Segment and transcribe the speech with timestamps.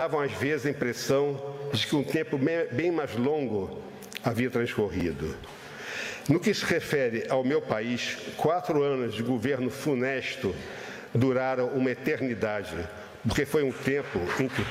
[0.00, 1.38] davam às vezes a impressão
[1.74, 2.38] de que um tempo
[2.72, 3.82] bem mais longo
[4.24, 5.36] havia transcorrido.
[6.26, 10.56] No que se refere ao meu país, quatro anos de governo funesto
[11.14, 12.74] duraram uma eternidade,
[13.28, 14.64] porque foi um tempo em que.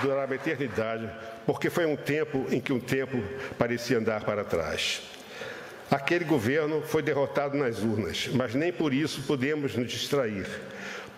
[0.00, 1.10] Durava uma eternidade,
[1.44, 3.22] porque foi um tempo em que um tempo
[3.58, 5.02] parecia andar para trás.
[5.90, 10.46] Aquele governo foi derrotado nas urnas, mas nem por isso podemos nos distrair,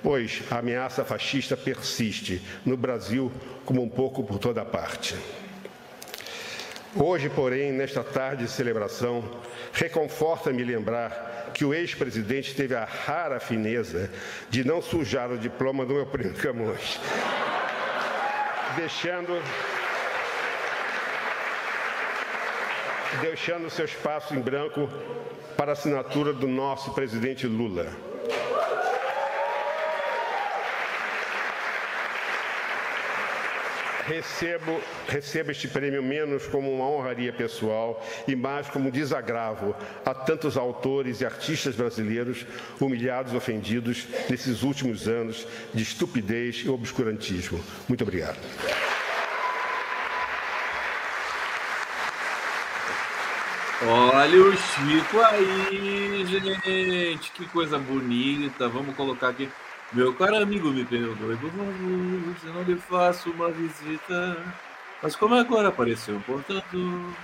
[0.02, 3.32] pois a ameaça fascista persiste no Brasil
[3.64, 5.16] como um pouco por toda parte.
[6.94, 9.24] Hoje, porém, nesta tarde de celebração,
[9.72, 14.10] reconforta-me lembrar que o ex-presidente teve a rara fineza
[14.50, 17.00] de não sujar o diploma do meu primo Camões,
[18.76, 19.40] deixando
[23.20, 24.88] deixando seu espaço em branco
[25.56, 27.90] para a assinatura do nosso presidente Lula.
[34.06, 40.14] Recebo, recebo este prêmio menos como uma honraria pessoal e mais como um desagravo a
[40.14, 42.46] tantos autores e artistas brasileiros
[42.80, 47.62] humilhados ofendidos nesses últimos anos de estupidez e obscurantismo.
[47.86, 48.38] Muito obrigado.
[53.80, 57.30] Olha o Chico aí, gente.
[57.30, 58.68] Que coisa bonita.
[58.68, 59.48] Vamos colocar aqui.
[59.92, 64.36] Meu caro amigo, me favor, se não lhe faço uma visita.
[65.02, 67.14] Mas como agora apareceu, portanto,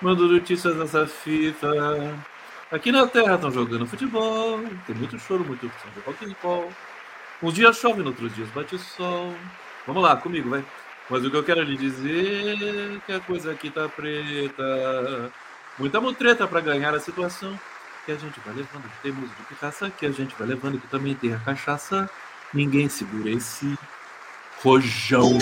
[0.00, 1.68] mando notícias dessa fita.
[2.72, 5.70] Aqui na Terra estão jogando futebol, tem muito choro, muito
[6.24, 6.72] and roll.
[7.42, 9.34] Uns dias chove, outros dias bate sol.
[9.86, 10.64] Vamos lá, comigo, vai.
[11.10, 15.32] Mas o que eu quero lhe dizer é que a coisa aqui tá preta.
[15.80, 17.58] Muita mutreta para ganhar a situação.
[18.04, 20.86] Que a gente vai levando, tem música de caça, que a gente vai levando, que
[20.88, 22.08] também tem a cachaça.
[22.52, 23.78] Ninguém segura esse
[24.62, 25.38] rojão.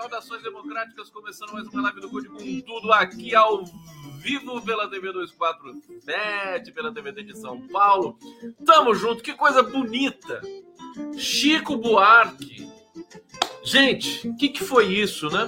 [0.00, 3.62] Saudações democráticas, começando mais uma live do Code com tudo aqui ao
[4.18, 8.18] vivo pela TV 247, pela TVT de São Paulo.
[8.64, 10.40] Tamo junto, que coisa bonita!
[11.18, 12.66] Chico Buarque.
[13.62, 15.46] Gente, o que, que foi isso, né?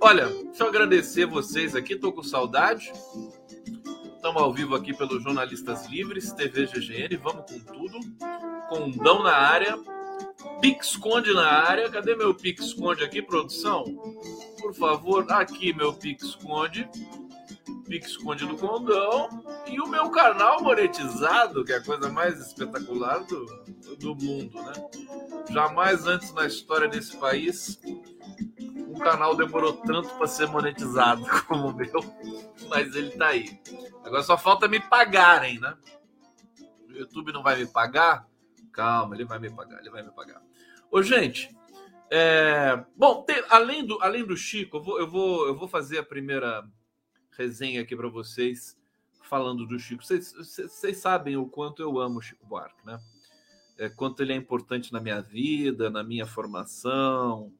[0.00, 2.90] Olha, deixa eu agradecer vocês aqui, tô com saudade.
[4.16, 8.00] Estamos ao vivo aqui pelos Jornalistas Livres, TV GGN, vamos com tudo.
[8.66, 9.78] Condão na área,
[10.60, 11.90] Pix Conde na área.
[11.90, 13.84] Cadê meu Pix Conde aqui, produção?
[14.60, 16.88] Por favor, aqui meu Pix Conde.
[17.86, 19.28] Pix Conde do Condão.
[19.66, 23.46] E o meu canal monetizado, que é a coisa mais espetacular do,
[23.98, 24.72] do mundo, né?
[25.50, 27.80] Jamais antes na história desse país
[28.90, 32.00] um canal demorou tanto para ser monetizado como o meu,
[32.68, 33.58] mas ele tá aí.
[34.04, 35.74] Agora só falta me pagarem, né?
[36.88, 38.26] O YouTube não vai me pagar?
[38.80, 40.42] Calma, ele vai me pagar, ele vai me pagar.
[40.90, 41.54] Ô, gente,
[42.10, 42.82] é...
[42.96, 46.02] bom, tem, além, do, além do Chico, eu vou, eu, vou, eu vou fazer a
[46.02, 46.66] primeira
[47.36, 48.74] resenha aqui para vocês
[49.24, 50.02] falando do Chico.
[50.02, 52.98] Vocês sabem o quanto eu amo o Chico Buarque, né?
[53.76, 57.52] É, quanto ele é importante na minha vida, na minha formação.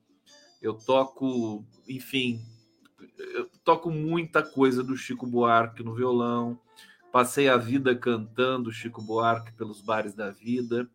[0.63, 2.43] Eu toco, enfim,
[3.19, 6.59] eu toco muita coisa do Chico Buarque no violão.
[7.13, 10.89] Passei a vida cantando Chico Buarque pelos bares da vida.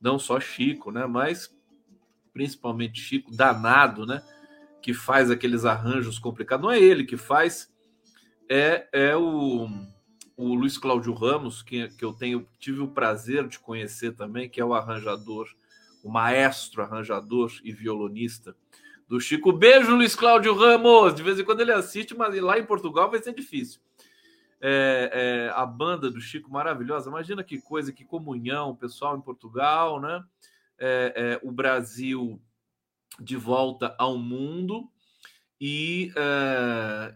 [0.00, 1.06] Não só Chico, né?
[1.06, 1.54] Mas
[2.32, 4.22] principalmente Chico, danado, né?
[4.82, 6.64] Que faz aqueles arranjos complicados.
[6.64, 7.72] Não é ele que faz,
[8.48, 9.68] é, é o
[10.36, 14.60] o Luiz Cláudio Ramos, que, que eu tenho tive o prazer de conhecer também, que
[14.60, 15.46] é o arranjador,
[16.02, 18.56] o maestro arranjador e violonista
[19.06, 19.52] do Chico.
[19.52, 21.14] Beijo, Luiz Cláudio Ramos!
[21.14, 23.80] De vez em quando ele assiste, mas lá em Portugal vai ser difícil.
[24.64, 27.10] É, é, a banda do Chico maravilhosa.
[27.10, 30.22] Imagina que coisa, que comunhão, pessoal em Portugal, né?
[30.78, 32.40] É, é o Brasil
[33.20, 34.88] de volta ao mundo
[35.60, 37.14] e, uh,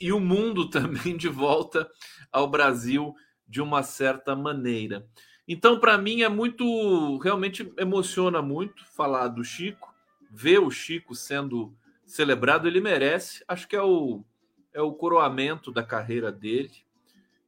[0.00, 1.90] e o mundo também de volta
[2.30, 3.14] ao Brasil
[3.46, 5.06] de uma certa maneira.
[5.46, 7.18] Então, para mim, é muito.
[7.18, 9.92] Realmente emociona muito falar do Chico,
[10.30, 11.76] ver o Chico sendo
[12.06, 13.44] celebrado, ele merece.
[13.48, 14.24] Acho que é o,
[14.72, 16.72] é o coroamento da carreira dele.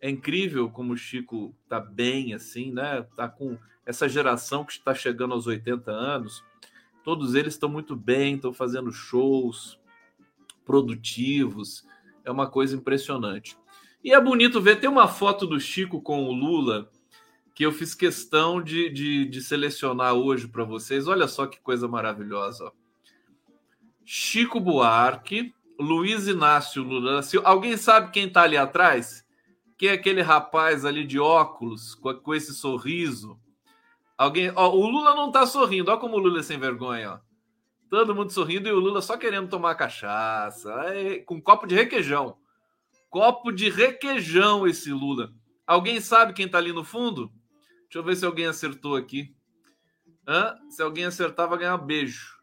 [0.00, 3.06] É incrível como o Chico tá bem assim, né?
[3.16, 6.44] Tá com essa geração que está chegando aos 80 anos.
[7.02, 9.78] Todos eles estão muito bem, estão fazendo shows
[10.64, 11.86] produtivos.
[12.24, 13.56] É uma coisa impressionante.
[14.02, 16.90] E é bonito ver, tem uma foto do Chico com o Lula
[17.54, 21.06] que eu fiz questão de, de, de selecionar hoje para vocês.
[21.06, 22.72] Olha só que coisa maravilhosa.
[24.04, 27.20] Chico Buarque, Luiz Inácio Lula.
[27.44, 29.24] Alguém sabe quem está ali atrás?
[29.76, 33.38] Quem é aquele rapaz ali de óculos, com, com esse sorriso?
[34.16, 34.52] Alguém.
[34.54, 35.90] Ó, o Lula não está sorrindo.
[35.90, 37.34] Olha como o Lula é sem vergonha, ó.
[37.90, 41.74] Todo mundo sorrindo e o Lula só querendo tomar cachaça, é, com um copo de
[41.74, 42.36] requeijão.
[43.08, 45.32] Copo de requeijão esse Lula.
[45.66, 47.32] Alguém sabe quem está ali no fundo?
[47.82, 49.34] Deixa eu ver se alguém acertou aqui.
[50.26, 50.56] Hã?
[50.70, 52.40] Se alguém acertar, vai ganhar beijo.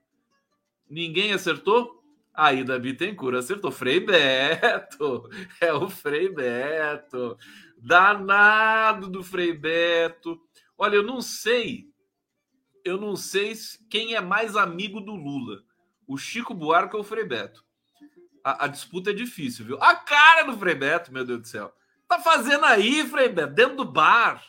[0.89, 2.00] Ninguém acertou?
[2.33, 3.71] Aí, Davi Bittencourt acertou.
[3.71, 5.29] Frei Beto.
[5.59, 7.37] É o Frei Beto.
[7.77, 10.39] Danado do Frei Beto.
[10.77, 11.89] Olha, eu não sei.
[12.83, 13.53] Eu não sei
[13.89, 15.61] quem é mais amigo do Lula.
[16.07, 17.63] O Chico Buarque ou o Frei Beto.
[18.43, 19.77] A, a disputa é difícil, viu?
[19.81, 21.73] A cara do Frei Beto, meu Deus do céu.
[22.07, 23.53] Tá fazendo aí, Frei Beto?
[23.53, 24.43] Dentro do bar.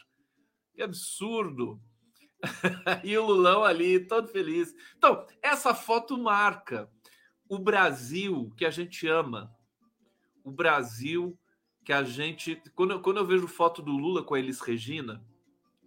[0.73, 1.81] Que absurdo.
[3.05, 4.75] e o Lulão ali, todo feliz.
[4.97, 6.89] Então, essa foto marca
[7.53, 9.55] o Brasil que a gente ama.
[10.43, 11.39] O Brasil
[11.85, 12.63] que a gente.
[12.75, 15.23] Quando eu, quando eu vejo foto do Lula com a Elis Regina,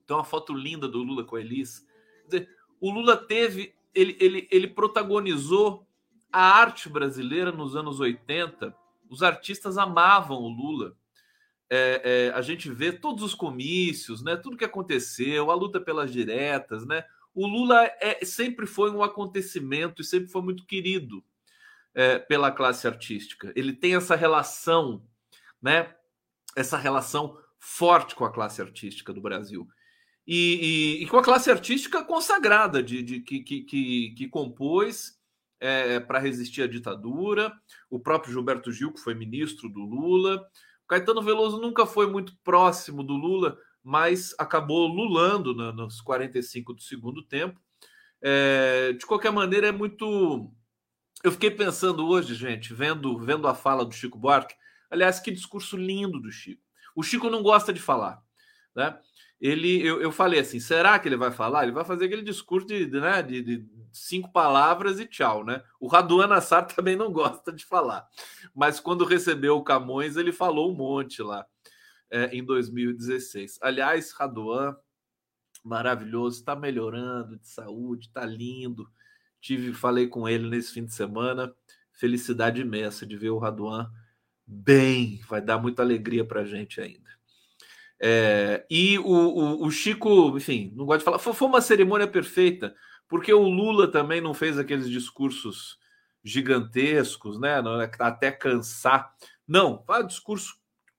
[0.06, 1.84] tem uma foto linda do Lula com a Elis.
[2.26, 2.48] Dizer,
[2.80, 3.74] o Lula teve.
[3.96, 5.88] Ele, ele, ele protagonizou
[6.32, 8.76] a arte brasileira nos anos 80.
[9.10, 10.96] Os artistas amavam o Lula
[11.68, 14.36] é, é, a gente vê todos os comícios, né?
[14.36, 17.04] Tudo que aconteceu, a luta pelas diretas, né?
[17.34, 21.24] O Lula é, sempre foi um acontecimento e sempre foi muito querido
[21.96, 23.52] é, pela classe artística.
[23.56, 25.04] Ele tem essa relação,
[25.62, 25.96] né?
[26.56, 29.68] Essa relação forte com a classe artística do Brasil.
[30.28, 35.20] E, e, e com a classe artística consagrada, de, de que, que, que, que compôs
[35.60, 37.54] é, para resistir à ditadura,
[37.90, 40.46] o próprio Gilberto Gil, que foi ministro do Lula,
[40.88, 47.24] Caetano Veloso nunca foi muito próximo do Lula, mas acabou lulando nos 45 do segundo
[47.24, 47.60] tempo.
[48.22, 50.52] É, de qualquer maneira, é muito.
[51.26, 54.54] Eu fiquei pensando hoje, gente, vendo, vendo a fala do Chico Buarque.
[54.92, 56.62] Aliás, que discurso lindo do Chico.
[56.96, 58.22] O Chico não gosta de falar,
[58.76, 58.96] né?
[59.42, 61.64] Ele, eu, eu falei assim, será que ele vai falar?
[61.64, 65.64] Ele vai fazer aquele discurso de, né, de, de cinco palavras e tchau, né?
[65.80, 68.08] O Raduan Nassar também não gosta de falar,
[68.54, 71.44] mas quando recebeu o Camões, ele falou um monte lá
[72.12, 73.58] é, em 2016.
[73.64, 74.78] Aliás, Raduan,
[75.64, 78.88] maravilhoso, está melhorando de saúde, está lindo.
[79.46, 81.54] Tive, falei com ele nesse fim de semana,
[81.94, 83.92] felicidade imensa de ver o Raduan
[84.44, 87.12] bem, vai dar muita alegria para gente ainda.
[88.00, 92.08] É, e o, o, o, Chico, enfim, não gosto de falar, foi, foi uma cerimônia
[92.08, 92.76] perfeita
[93.08, 95.78] porque o Lula também não fez aqueles discursos
[96.24, 97.60] gigantescos, né?
[97.60, 99.14] É até cansar.
[99.48, 100.56] Não, faz um discurso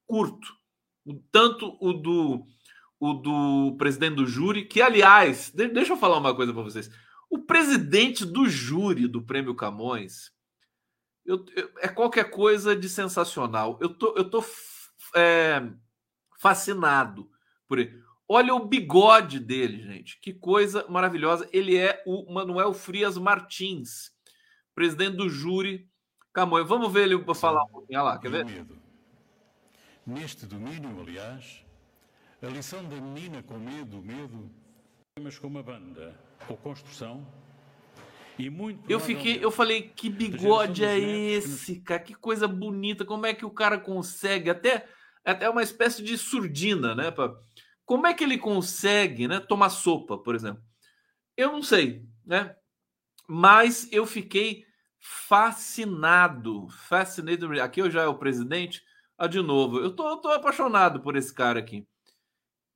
[0.07, 0.55] curto.
[1.33, 2.47] Tanto o do,
[3.01, 6.89] o do presidente do júri, que, aliás, deixa eu falar uma coisa para vocês.
[7.29, 10.33] O presidente do júri do Prêmio Camões
[11.27, 13.79] eu, eu, é qualquer coisa de sensacional.
[13.81, 14.45] Eu tô, eu tô
[15.15, 15.61] é,
[16.39, 17.29] fascinado
[17.67, 18.01] por ele.
[18.29, 20.21] Olha o bigode dele, gente.
[20.21, 21.49] Que coisa maravilhosa.
[21.53, 24.13] Ele é o Manuel Frias Martins,
[24.75, 25.89] presidente do júri
[26.33, 26.67] Camões.
[26.67, 28.01] Vamos ver ele falar um pouquinho.
[28.01, 28.45] Olha lá, quer ver?
[28.45, 28.79] Medo.
[30.07, 31.65] Neste domínio, aliás,
[32.41, 34.49] a lição da menina com medo, medo,
[35.21, 36.17] mas com uma banda
[36.49, 37.27] ou construção
[38.39, 42.01] e muito eu fiquei, eu falei, que bigode é esse, cara?
[42.01, 43.05] Que coisa bonita.
[43.05, 44.51] Como é que o cara consegue?
[44.51, 44.87] Até,
[45.25, 47.11] até uma espécie de surdina, né?
[47.11, 47.35] Pra
[47.87, 50.63] como é que ele consegue né, tomar sopa, por exemplo?
[51.37, 52.55] Eu não sei, né?
[53.29, 54.67] Mas eu fiquei
[54.99, 57.61] fascinado, fascinado.
[57.63, 58.83] Aqui eu já é o presidente.
[59.17, 61.87] Ah, de novo, eu tô, eu tô apaixonado por esse cara aqui.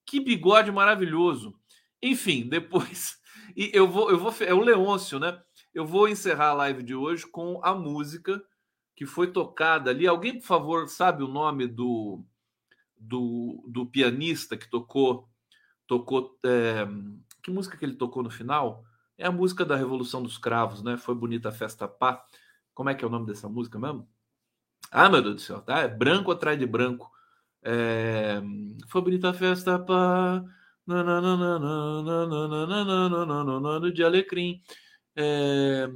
[0.07, 1.55] Que bigode maravilhoso.
[2.01, 3.20] Enfim, depois.
[3.57, 4.35] E eu vou, eu vou.
[4.41, 5.41] É o Leôncio, né?
[5.73, 8.43] Eu vou encerrar a live de hoje com a música
[8.95, 10.07] que foi tocada ali.
[10.07, 12.25] Alguém, por favor, sabe o nome do
[13.01, 15.27] do, do pianista que tocou
[15.87, 16.87] tocou é,
[17.43, 18.85] que música que ele tocou no final
[19.17, 20.97] é a música da Revolução dos Cravos, né?
[20.97, 22.25] Foi bonita a festa pá.
[22.75, 24.09] Como é que é o nome dessa música mesmo?
[24.91, 25.81] Ah, meu Deus do céu, tá?
[25.81, 27.11] É branco atrás de branco.
[27.63, 28.41] É...
[28.89, 30.43] Foi bonita a festa pá.
[33.95, 34.61] De alecrim.
[35.17, 35.89] É...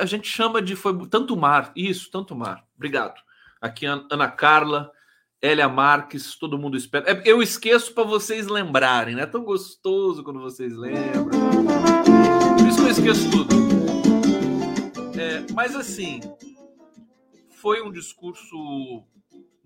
[0.00, 2.64] A gente chama de foi tanto mar, isso, tanto mar.
[2.76, 3.20] Obrigado.
[3.60, 4.92] Aqui Ana Carla
[5.40, 7.22] Elia Marques, todo mundo espera.
[7.24, 9.22] Eu esqueço para vocês lembrarem, né?
[9.22, 11.38] É tão gostoso quando vocês lembram.
[12.56, 13.54] Por isso que eu esqueço tudo.
[15.18, 16.20] É, mas assim,
[17.50, 19.04] foi um discurso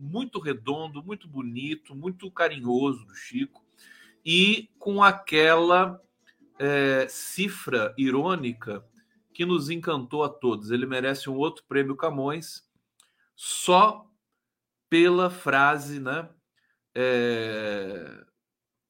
[0.02, 3.64] muito redondo, muito bonito, muito carinhoso do Chico
[4.24, 6.02] e com aquela
[6.58, 8.84] é, cifra irônica
[9.32, 10.70] que nos encantou a todos.
[10.70, 12.68] Ele merece um outro prêmio Camões
[13.36, 14.10] só
[14.90, 16.28] pela frase, né?
[16.94, 18.24] É,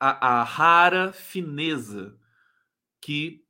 [0.01, 2.19] a, a, rara fineza
[3.01, 3.45] que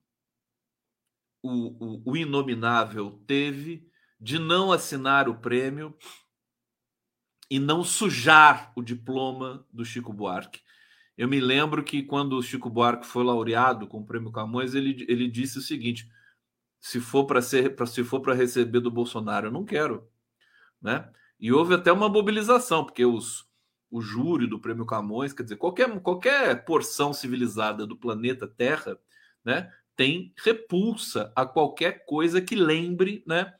[1.43, 3.89] o, o, o inominável teve
[4.21, 5.97] de não assinar o prêmio
[7.53, 10.63] e não sujar o diploma do Chico Buarque.
[11.19, 15.05] Eu me lembro que quando o Chico Buarque foi laureado com o prêmio Camões, ele,
[15.07, 16.09] ele disse o seguinte:
[16.81, 20.09] se for para ser, pra, se for para receber do Bolsonaro, eu não quero,
[20.81, 21.13] né?
[21.39, 23.47] E houve até uma mobilização, porque os,
[23.91, 28.99] o júri do Prêmio Camões, quer dizer, qualquer, qualquer porção civilizada do planeta Terra,
[29.45, 33.53] né, tem repulsa a qualquer coisa que lembre, né,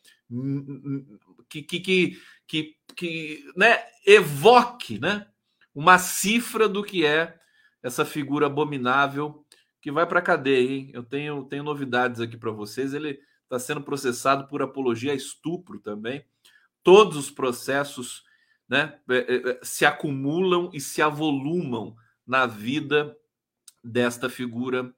[1.47, 2.19] que, que, que,
[2.53, 5.27] que, que né, evoque, né,
[5.75, 7.35] uma cifra do que é
[7.83, 9.43] essa figura abominável
[9.81, 10.91] que vai para a cadeia, hein?
[10.93, 12.93] Eu tenho, tenho novidades aqui para vocês.
[12.93, 16.27] Ele está sendo processado por apologia a estupro também.
[16.83, 18.23] Todos os processos
[18.69, 23.17] né, é, é, é, se acumulam e se avolumam na vida
[23.83, 24.95] desta figura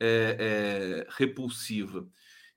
[0.00, 2.08] é, é, repulsiva.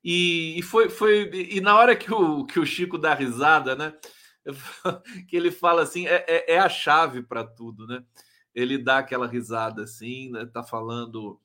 [0.01, 3.93] E, e, foi, foi e na hora que o, que o Chico dá risada, né?
[5.27, 8.03] Que ele fala assim, é, é, é a chave para tudo, né?
[8.53, 11.39] Ele dá aquela risada assim, né, tá falando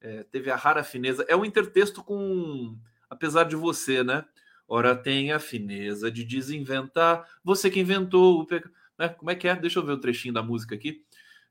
[0.00, 1.24] é, teve a rara fineza.
[1.28, 2.78] É um intertexto com
[3.14, 4.24] Apesar de você, né?
[4.66, 7.24] Ora, tem a fineza de desinventar.
[7.44, 8.72] Você que inventou o pecado.
[8.98, 9.08] Né?
[9.08, 9.54] Como é que é?
[9.54, 11.02] Deixa eu ver o trechinho da música aqui.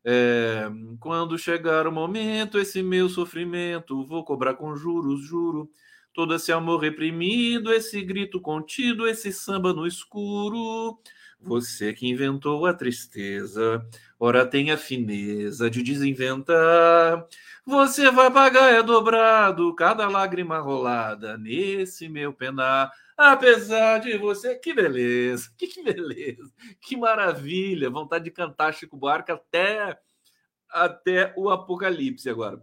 [0.03, 0.69] É,
[1.00, 5.69] quando chegar o momento, esse meu sofrimento, vou cobrar com juros, juro.
[6.13, 11.00] Todo esse amor reprimido, esse grito contido, esse samba no escuro.
[11.39, 13.86] Você que inventou a tristeza,
[14.20, 17.27] ora tem a fineza de desinventar.
[17.65, 22.91] Você vai pagar é dobrado cada lágrima rolada nesse meu penar.
[23.17, 29.98] Apesar de você, que beleza, que beleza, que maravilha, vontade de cantar Chico Buarque até
[30.70, 32.60] até o apocalipse agora.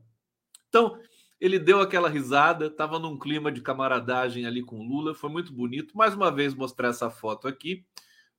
[0.69, 0.99] Então,
[1.40, 5.97] ele deu aquela risada, estava num clima de camaradagem ali com Lula, foi muito bonito.
[5.97, 7.85] Mais uma vez mostrar essa foto aqui,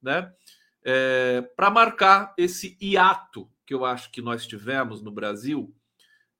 [0.01, 0.31] né?
[0.83, 5.73] É, para marcar esse hiato que eu acho que nós tivemos no Brasil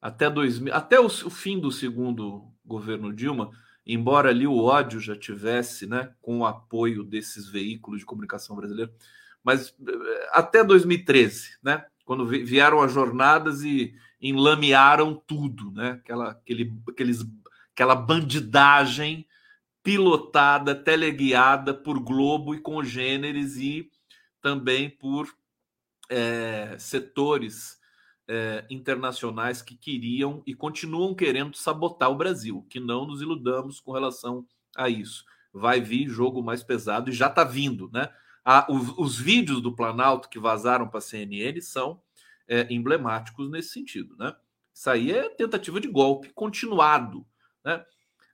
[0.02, 3.52] Até, 2000, até o, o fim do segundo governo Dilma,
[3.86, 8.94] embora ali o ódio já tivesse, né, com o apoio desses veículos de comunicação brasileiros,
[9.44, 16.74] mas eh, até 2013, né, quando vieram as jornadas e enlamearam tudo, né, aquela, aquele,
[16.88, 17.24] aqueles,
[17.74, 19.28] aquela bandidagem
[19.84, 23.90] pilotada, teleguiada por Globo e congêneres e
[24.42, 25.28] também por
[26.10, 27.80] é, setores
[28.28, 33.92] é, internacionais que queriam e continuam querendo sabotar o Brasil, que não nos iludamos com
[33.92, 34.46] relação
[34.76, 35.26] a isso.
[35.54, 38.10] Vai vir jogo mais pesado e já está vindo, né?
[38.70, 42.02] os, os, vídeos do Planalto que vazaram para a CNN são
[42.48, 44.36] é, emblemáticos nesse sentido, né?
[44.74, 47.26] Isso aí é tentativa de golpe continuado,
[47.64, 47.86] né?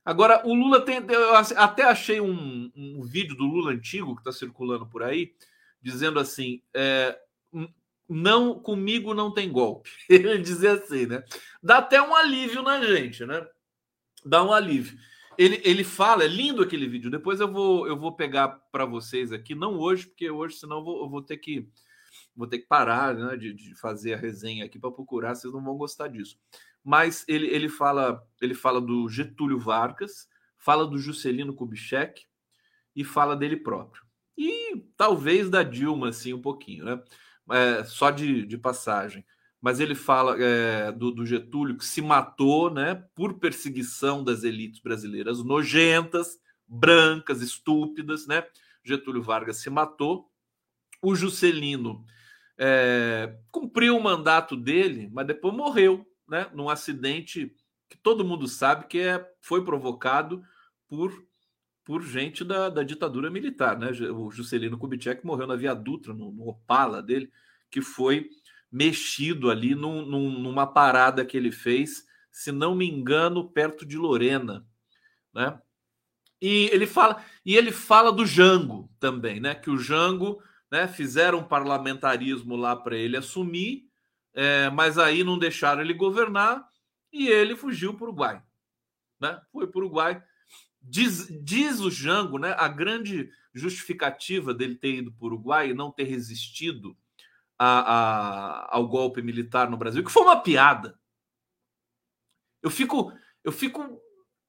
[0.07, 1.05] Agora, o Lula tem.
[1.09, 5.33] Eu até achei um, um vídeo do Lula antigo que está circulando por aí,
[5.81, 7.19] dizendo assim: é,
[8.07, 9.89] não comigo não tem golpe.
[10.09, 11.25] Ele dizia assim, né?
[11.61, 13.45] Dá até um alívio na gente, né?
[14.25, 14.97] Dá um alívio.
[15.37, 17.11] Ele, ele fala, é lindo aquele vídeo.
[17.11, 20.85] Depois eu vou eu vou pegar para vocês aqui, não hoje, porque hoje senão eu
[20.85, 21.67] vou, eu vou ter que
[22.33, 25.61] vou ter que parar né, de, de fazer a resenha aqui para procurar, vocês não
[25.61, 26.39] vão gostar disso.
[26.87, 30.25] Mas ele, ele fala ele fala do Getúlio Vargas,
[30.57, 32.23] fala do Juscelino Kubitschek
[32.95, 34.03] e fala dele próprio.
[34.37, 37.03] E talvez da Dilma assim um pouquinho, né?
[37.51, 39.25] é, só de, de passagem.
[39.59, 44.79] Mas ele fala é, do, do, Getúlio que se matou né, por perseguição das elites
[44.79, 48.25] brasileiras nojentas, brancas, estúpidas.
[48.25, 48.45] Né?
[48.81, 50.31] Getúlio Vargas se matou.
[51.01, 52.05] O Juscelino
[52.57, 57.53] é, cumpriu o mandato dele, mas depois morreu né, num acidente
[57.89, 60.43] que todo mundo sabe que é, foi provocado
[60.87, 61.25] por
[61.83, 63.91] por gente da, da ditadura militar, né?
[64.11, 67.31] O Juscelino Kubitschek morreu na Via Dutra, no, no Opala dele,
[67.71, 68.29] que foi
[68.69, 73.97] mexido ali num, num, numa parada que ele fez, se não me engano, perto de
[73.97, 74.67] Lorena,
[75.33, 75.57] né?
[76.41, 79.55] E ele fala, e ele fala do Jango também, né?
[79.55, 80.41] Que o Jango
[80.71, 80.87] né?
[80.87, 83.86] Fizeram um parlamentarismo lá para ele assumir,
[84.37, 86.63] é, mas aí não deixaram ele governar
[87.11, 88.43] e ele fugiu para o Uruguai,
[89.19, 89.41] né?
[89.51, 90.23] Foi para o Uruguai.
[90.79, 92.53] Diz, diz o Jango, né?
[92.55, 96.95] A grande justificativa dele ter ido para o Uruguai e não ter resistido
[97.57, 100.99] a, a, ao golpe militar no Brasil, que foi uma piada.
[102.61, 103.11] Eu fico,
[103.43, 103.99] eu fico,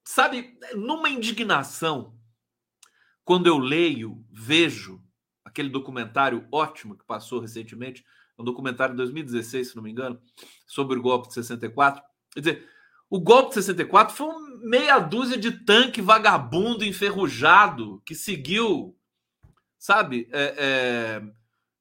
[0.04, 2.14] sabe, numa indignação
[3.24, 5.02] quando eu leio, vejo
[5.42, 8.04] aquele documentário ótimo que passou recentemente,
[8.38, 10.20] um documentário de 2016, se não me engano,
[10.66, 12.02] sobre o golpe de 64.
[12.32, 12.68] Quer dizer,
[13.10, 14.28] o golpe de 64 foi
[14.60, 18.96] meia dúzia de tanque vagabundo enferrujado que seguiu,
[19.78, 21.22] sabe, é, é,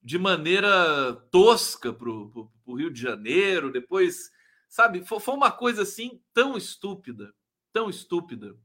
[0.02, 3.72] de maneira tosca para o Rio de Janeiro.
[3.72, 4.32] Depois,
[4.70, 7.34] sabe, foi, foi uma coisa assim tão estúpida,
[7.74, 8.56] tão estúpida.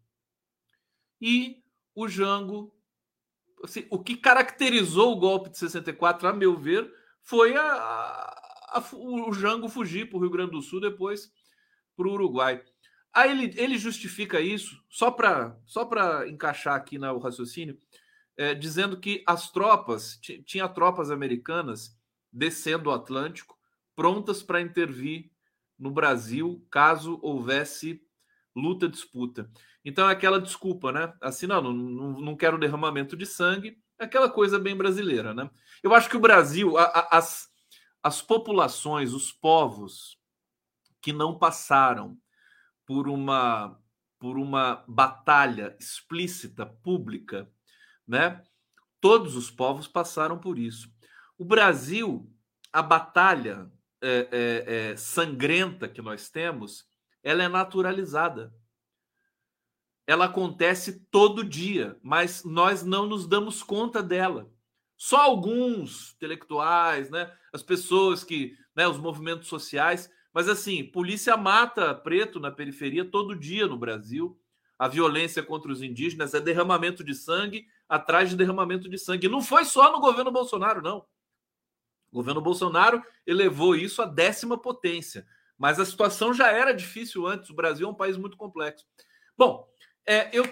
[1.21, 1.63] E
[1.95, 2.75] o Jango
[3.63, 8.85] assim, o que caracterizou o golpe de 64, a meu ver, foi a, a, a,
[8.95, 11.33] o Jango fugir para o Rio Grande do Sul, depois
[11.97, 12.63] para o Uruguai.
[13.13, 15.89] Aí ele, ele justifica isso, só para só
[16.27, 17.79] encaixar aqui no raciocínio,
[18.37, 21.99] é, dizendo que as tropas, tinha tropas americanas
[22.33, 23.59] descendo o Atlântico,
[23.95, 25.31] prontas para intervir
[25.79, 28.01] no Brasil caso houvesse
[28.57, 29.51] luta, disputa.
[29.85, 31.13] Então é aquela desculpa, né?
[31.21, 35.51] Assim, não, não, não quero derramamento de sangue, aquela coisa bem brasileira, né?
[35.83, 37.49] Eu acho que o Brasil, a, a, as,
[38.03, 40.19] as populações, os povos
[41.01, 42.17] que não passaram
[42.87, 43.79] por uma
[44.19, 47.51] por uma batalha explícita, pública,
[48.07, 48.41] né?
[49.01, 50.89] Todos os povos passaram por isso.
[51.37, 52.33] O Brasil,
[52.73, 53.69] a batalha
[54.01, 56.87] é, é, é, sangrenta que nós temos,
[57.21, 58.55] ela é naturalizada
[60.07, 64.51] ela acontece todo dia, mas nós não nos damos conta dela.
[64.97, 71.95] Só alguns intelectuais, né, as pessoas que, né, os movimentos sociais, mas assim, polícia mata
[71.95, 74.39] preto na periferia todo dia no Brasil.
[74.79, 79.29] A violência contra os indígenas é derramamento de sangue atrás de derramamento de sangue.
[79.29, 81.05] Não foi só no governo Bolsonaro, não.
[82.11, 85.27] O governo Bolsonaro elevou isso à décima potência.
[85.59, 87.51] Mas a situação já era difícil antes.
[87.51, 88.85] O Brasil é um país muito complexo.
[89.37, 89.69] Bom,
[90.07, 90.45] é, eu,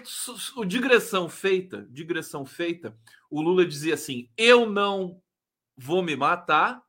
[0.57, 2.97] o digressão feita, digressão feita,
[3.31, 5.21] o Lula dizia assim: eu não
[5.77, 6.83] vou me matar,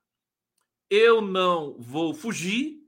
[0.90, 2.80] eu não vou fugir.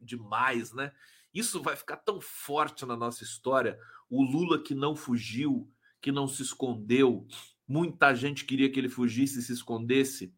[0.00, 0.92] Demais, né?
[1.32, 3.78] Isso vai ficar tão forte na nossa história.
[4.10, 7.26] O Lula que não fugiu, que não se escondeu.
[7.66, 10.34] Muita gente queria que ele fugisse e se escondesse.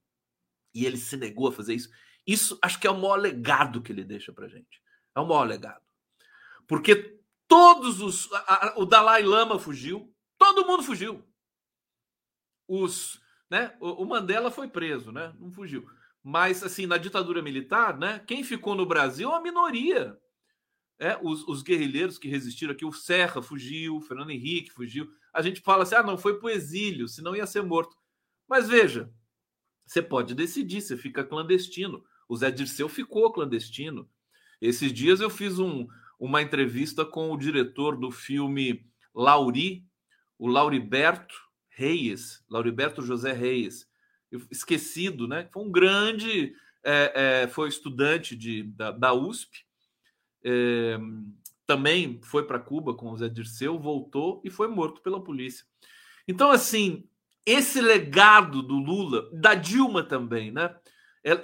[0.74, 1.88] E ele se negou a fazer isso.
[2.26, 4.82] Isso acho que é o maior legado que ele deixa pra gente.
[5.16, 5.82] É o maior legado.
[6.66, 7.13] Porque
[7.54, 8.32] Todos os.
[8.32, 10.12] A, a, o Dalai Lama fugiu.
[10.36, 11.24] Todo mundo fugiu.
[12.66, 13.76] Os, né?
[13.78, 15.32] O, o, Mandela foi preso, né?
[15.38, 15.88] Não fugiu.
[16.20, 18.18] Mas, assim, na ditadura militar, né?
[18.26, 20.18] Quem ficou no Brasil é a minoria.
[20.98, 25.08] É, os, os, guerrilheiros que resistiram aqui, o Serra fugiu, o Fernando Henrique fugiu.
[25.32, 27.96] A gente fala assim: ah, não, foi para o exílio, senão ia ser morto.
[28.48, 29.14] Mas veja,
[29.86, 32.04] você pode decidir, você fica clandestino.
[32.28, 34.10] O Zé Dirceu ficou clandestino.
[34.60, 35.86] Esses dias eu fiz um,
[36.18, 39.84] uma entrevista com o diretor do filme Lauri,
[40.38, 41.34] o Lauriberto
[41.68, 43.88] Reis, Lauriberto José Reis,
[44.50, 45.48] esquecido, né?
[45.52, 49.64] Foi um grande, é, é, foi estudante de, da, da USP,
[50.44, 50.98] é,
[51.66, 55.64] também foi para Cuba com o Zé Dirceu, voltou e foi morto pela polícia.
[56.28, 57.08] Então, assim,
[57.46, 60.74] esse legado do Lula, da Dilma também, né?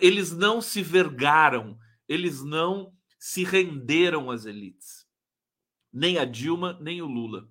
[0.01, 5.07] Eles não se vergaram, eles não se renderam às elites.
[5.93, 7.47] Nem a Dilma, nem o Lula.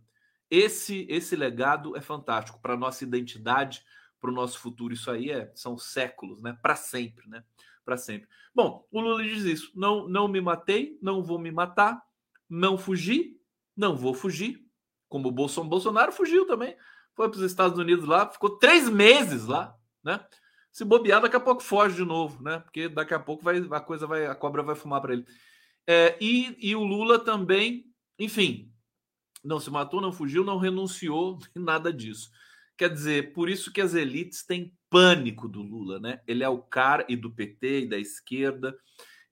[0.49, 3.86] Esse esse legado é fantástico para nossa identidade,
[4.19, 4.95] para o nosso futuro.
[4.95, 6.58] Isso aí é, são séculos, né?
[6.60, 7.43] Para sempre, né?
[7.86, 8.27] Para sempre.
[8.53, 12.01] Bom, o Lula diz isso: não, não me matei, não vou me matar,
[12.49, 13.39] não fugi,
[13.77, 14.65] não vou fugir.
[15.08, 16.75] Como o Bolsonaro, fugiu também,
[17.13, 20.25] foi para os Estados Unidos lá, ficou três meses lá, né?
[20.71, 22.60] Se bobear, daqui a pouco foge de novo, né?
[22.60, 25.25] Porque daqui a pouco vai, a coisa vai, a cobra vai fumar para ele.
[25.91, 27.84] É, e, e o Lula também,
[28.19, 28.71] enfim,
[29.43, 32.30] não se matou, não fugiu, não renunciou, nada disso.
[32.78, 36.21] Quer dizer, por isso que as elites têm pânico do Lula, né?
[36.28, 38.78] Ele é o cara e do PT e da esquerda,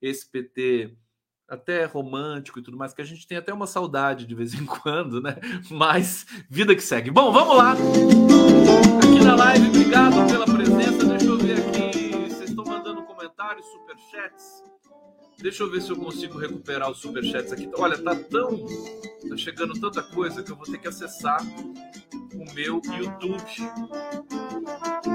[0.02, 0.96] esse PT
[1.48, 4.66] até romântico e tudo mais, que a gente tem até uma saudade de vez em
[4.66, 5.36] quando, né?
[5.70, 7.08] Mas vida que segue.
[7.08, 7.72] Bom, vamos lá.
[7.72, 11.06] Aqui na live, obrigado pela presença.
[11.06, 12.10] Deixa eu ver aqui.
[12.28, 14.77] Vocês estão mandando comentários, superchats.
[15.40, 17.70] Deixa eu ver se eu consigo recuperar os superchats aqui.
[17.74, 18.66] Olha, tá tão.
[19.28, 21.40] Tá chegando tanta coisa que eu vou ter que acessar
[22.34, 23.44] o meu YouTube.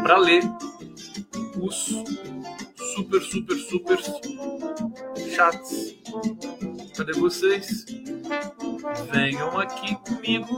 [0.02, 0.44] para ler
[1.62, 1.94] os
[2.96, 4.00] super, super, super
[5.36, 5.96] chats.
[6.96, 7.86] Cadê vocês?
[9.12, 10.56] Venham aqui comigo.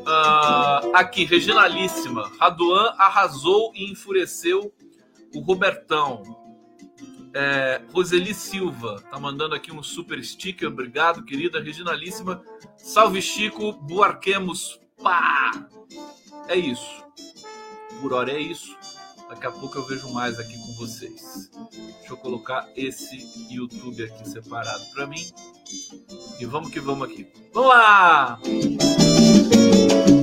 [0.00, 2.28] Uh, aqui, Reginalíssima.
[2.40, 4.72] Raduan arrasou e enfureceu
[5.34, 6.39] o Robertão.
[7.32, 10.68] É, Roseli Silva tá mandando aqui um super sticker.
[10.68, 12.42] Obrigado, querida Reginalíssima.
[12.76, 13.72] Salve, Chico.
[13.72, 14.80] Buarquemos.
[15.02, 15.52] Pá!
[16.48, 17.04] É isso.
[18.00, 18.76] Por hora é isso.
[19.28, 21.50] Daqui a pouco eu vejo mais aqui com vocês.
[21.70, 23.16] Deixa eu colocar esse
[23.48, 25.24] YouTube aqui separado para mim.
[26.40, 27.28] E vamos que vamos aqui.
[27.52, 28.40] Vamos lá!
[28.42, 30.19] Obrigado,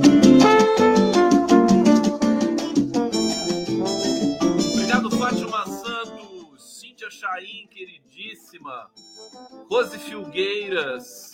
[7.18, 8.90] Chaim, queridíssima,
[9.68, 11.32] Rose Filgueiras,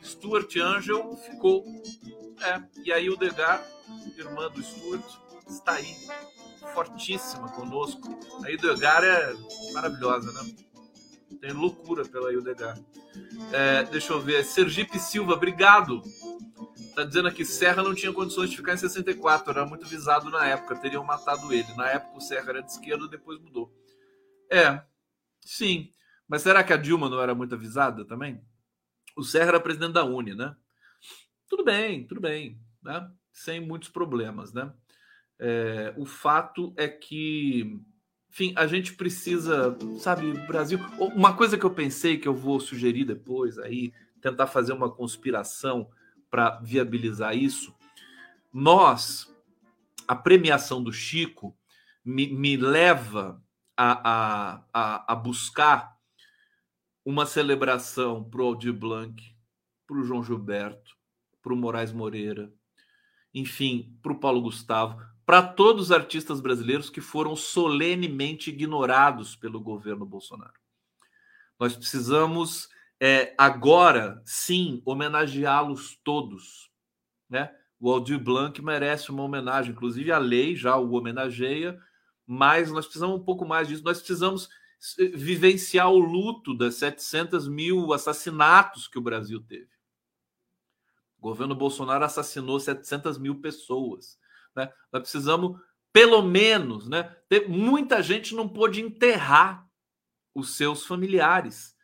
[0.00, 1.64] Stuart Angel, ficou.
[2.40, 3.66] É, e aí o Degar,
[4.16, 5.04] irmã do Stuart,
[5.48, 5.92] está aí
[6.72, 8.16] fortíssima conosco.
[8.44, 9.34] A Ildegar é
[9.72, 10.54] maravilhosa, né?
[11.40, 12.78] Tem loucura pela Ildegar.
[13.52, 14.44] É, deixa eu ver.
[14.44, 16.00] Sergipe Silva, obrigado.
[16.94, 20.46] Tá dizendo aqui, Serra não tinha condições de ficar em 64, era muito visado na
[20.46, 21.74] época, teriam matado ele.
[21.74, 23.68] Na época o Serra era de esquerda, depois mudou.
[24.48, 24.80] É,
[25.44, 25.90] sim.
[26.28, 28.40] Mas será que a Dilma não era muito avisada também?
[29.16, 30.56] O Serra era presidente da Uni, né?
[31.48, 33.10] Tudo bem, tudo bem, né?
[33.32, 34.72] Sem muitos problemas, né?
[35.38, 37.78] É, o fato é que,
[38.30, 40.78] enfim, a gente precisa, sabe, Brasil.
[40.98, 45.90] Uma coisa que eu pensei que eu vou sugerir depois aí, tentar fazer uma conspiração
[46.30, 47.74] para viabilizar isso.
[48.52, 49.32] Nós,
[50.08, 51.56] a premiação do Chico
[52.04, 53.43] me, me leva
[53.76, 55.94] a, a, a, a buscar
[57.04, 59.22] uma celebração para o Aldir Blanc,
[59.86, 60.96] para o João Gilberto,
[61.42, 62.52] para o Moraes Moreira,
[63.34, 69.60] enfim, para o Paulo Gustavo, para todos os artistas brasileiros que foram solenemente ignorados pelo
[69.60, 70.54] governo Bolsonaro.
[71.58, 72.68] Nós precisamos
[73.00, 76.70] é, agora, sim, homenageá-los todos.
[77.28, 77.54] Né?
[77.78, 81.78] O Aldir Blanc merece uma homenagem, inclusive a lei já o homenageia,
[82.26, 83.84] mas nós precisamos um pouco mais disso.
[83.84, 84.48] Nós precisamos
[84.98, 89.70] eh, vivenciar o luto das 700 mil assassinatos que o Brasil teve.
[91.18, 94.18] O governo Bolsonaro assassinou 700 mil pessoas.
[94.54, 94.72] Né?
[94.92, 95.58] Nós precisamos,
[95.92, 97.04] pelo menos, né?
[97.28, 99.66] Ter, muita gente não pôde enterrar
[100.34, 101.74] os seus familiares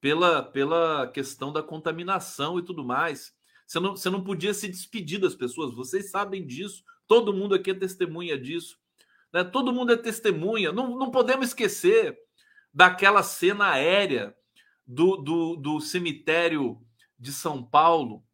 [0.00, 3.32] pela, pela questão da contaminação e tudo mais.
[3.66, 7.70] Você não, você não podia se despedir das pessoas, vocês sabem disso, todo mundo aqui
[7.70, 8.78] é testemunha disso.
[9.34, 9.42] Né?
[9.42, 10.70] Todo mundo é testemunha.
[10.70, 12.16] Não, não podemos esquecer
[12.72, 14.32] daquela cena aérea
[14.86, 16.80] do, do, do cemitério
[17.18, 18.24] de São Paulo,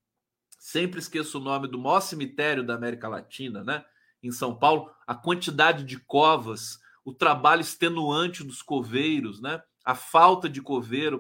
[0.59, 3.83] sempre esqueço o nome do maior cemitério da América Latina, né?
[4.23, 9.63] Em São Paulo, a quantidade de covas, o trabalho extenuante dos coveiros, né?
[9.83, 11.19] A falta de coveiro,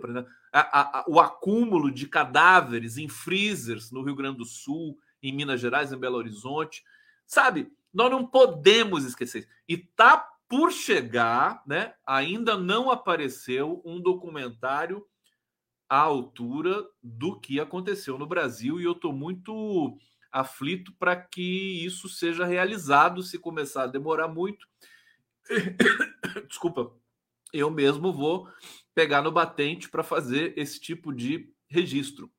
[0.52, 5.60] a, a, o acúmulo de cadáveres em freezers no Rio Grande do Sul, em Minas
[5.60, 6.82] Gerais, em Belo Horizonte.
[7.24, 9.48] Sabe, nós não podemos esquecer.
[9.68, 10.16] E tá
[10.48, 11.94] por chegar, né?
[12.04, 15.06] Ainda não apareceu um documentário
[15.88, 19.96] à altura do que aconteceu no Brasil e eu estou muito
[20.32, 23.22] aflito para que isso seja realizado.
[23.22, 24.66] Se começar a demorar muito,
[26.48, 26.92] desculpa,
[27.52, 28.48] eu mesmo vou
[28.94, 32.30] pegar no batente para fazer esse tipo de registro,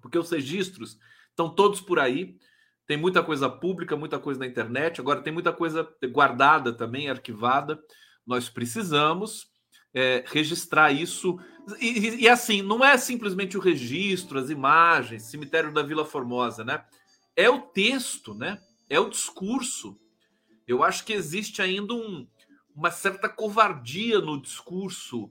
[0.00, 0.98] porque os registros
[1.30, 2.38] estão todos por aí.
[2.88, 4.98] Tem muita coisa pública, muita coisa na internet.
[4.98, 7.78] Agora tem muita coisa guardada também, arquivada.
[8.26, 9.46] Nós precisamos
[9.92, 11.38] é, registrar isso.
[11.78, 16.82] E, e, assim, não é simplesmente o registro, as imagens, cemitério da Vila Formosa, né?
[17.36, 18.58] É o texto, né?
[18.88, 20.00] É o discurso.
[20.66, 22.26] Eu acho que existe ainda um,
[22.74, 25.30] uma certa covardia no discurso,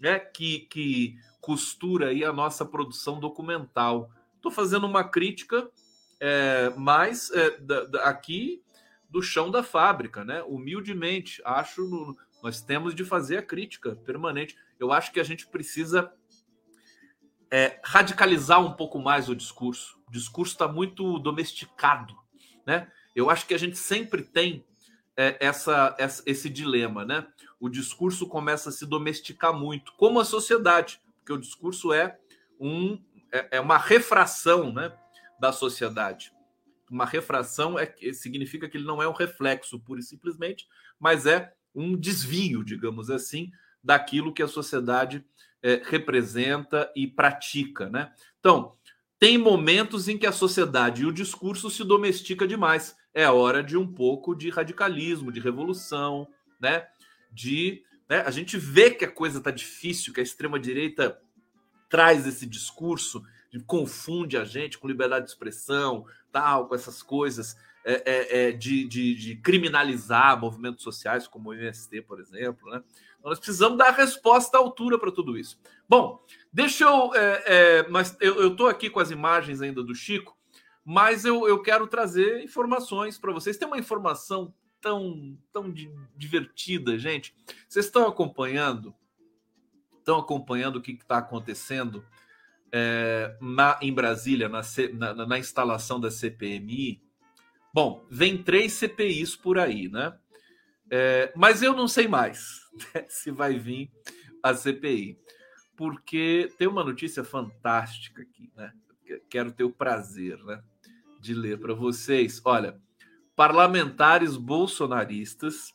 [0.00, 0.18] né?
[0.18, 4.10] Que, que costura aí a nossa produção documental.
[4.34, 5.70] Estou fazendo uma crítica,
[6.28, 8.60] é, mas é, da, da, aqui
[9.08, 10.42] do chão da fábrica, né?
[10.42, 14.56] Humildemente, acho no, nós temos de fazer a crítica permanente.
[14.76, 16.12] Eu acho que a gente precisa
[17.48, 20.00] é, radicalizar um pouco mais o discurso.
[20.08, 22.12] O discurso está muito domesticado,
[22.66, 22.90] né?
[23.14, 24.64] Eu acho que a gente sempre tem
[25.16, 27.24] é, essa, essa, esse dilema, né?
[27.60, 32.18] O discurso começa a se domesticar muito, como a sociedade, porque o discurso é
[32.58, 33.00] um
[33.32, 34.92] é, é uma refração, né,
[35.40, 36.32] da sociedade.
[36.90, 40.66] Uma refração é significa que ele não é um reflexo pura e simplesmente,
[40.98, 43.50] mas é um desvio, digamos assim,
[43.82, 45.24] daquilo que a sociedade
[45.62, 48.12] é, representa e pratica, né?
[48.38, 48.76] Então,
[49.18, 52.96] tem momentos em que a sociedade e o discurso se domestica demais.
[53.14, 56.28] é hora de um pouco de radicalismo, de revolução,
[56.60, 56.86] né?
[57.32, 58.20] De né?
[58.20, 61.20] a gente vê que a coisa está difícil, que a extrema direita
[61.88, 63.22] traz esse discurso,
[63.60, 68.84] confunde a gente com liberdade de expressão, tal, com essas coisas é, é, é, de,
[68.88, 72.68] de, de, criminalizar movimentos sociais, como o MST, por exemplo.
[72.68, 72.82] Né?
[73.18, 75.56] Então, nós precisamos dar resposta à altura para tudo isso.
[75.88, 76.20] Bom,
[76.52, 77.14] deixa eu.
[77.14, 80.36] É, é, mas eu estou aqui com as imagens ainda do Chico,
[80.84, 83.56] mas eu, eu quero trazer informações para vocês.
[83.56, 85.72] Tem uma informação tão, tão
[86.16, 87.36] divertida, gente.
[87.68, 88.92] Vocês estão acompanhando?
[89.98, 92.04] Estão acompanhando o que está acontecendo
[92.72, 94.62] é, na, em Brasília, na,
[94.94, 97.02] na, na instalação da CPMI?
[97.72, 100.16] Bom, vem três CPIs por aí, né?
[100.90, 102.60] É, mas eu não sei mais
[102.94, 103.90] né, se vai vir
[104.42, 105.18] a CPI,
[105.76, 108.72] porque tem uma notícia fantástica aqui, né?
[109.28, 110.62] Quero ter o prazer, né,
[111.20, 112.40] de ler para vocês.
[112.44, 112.80] Olha,
[113.34, 115.72] parlamentares bolsonaristas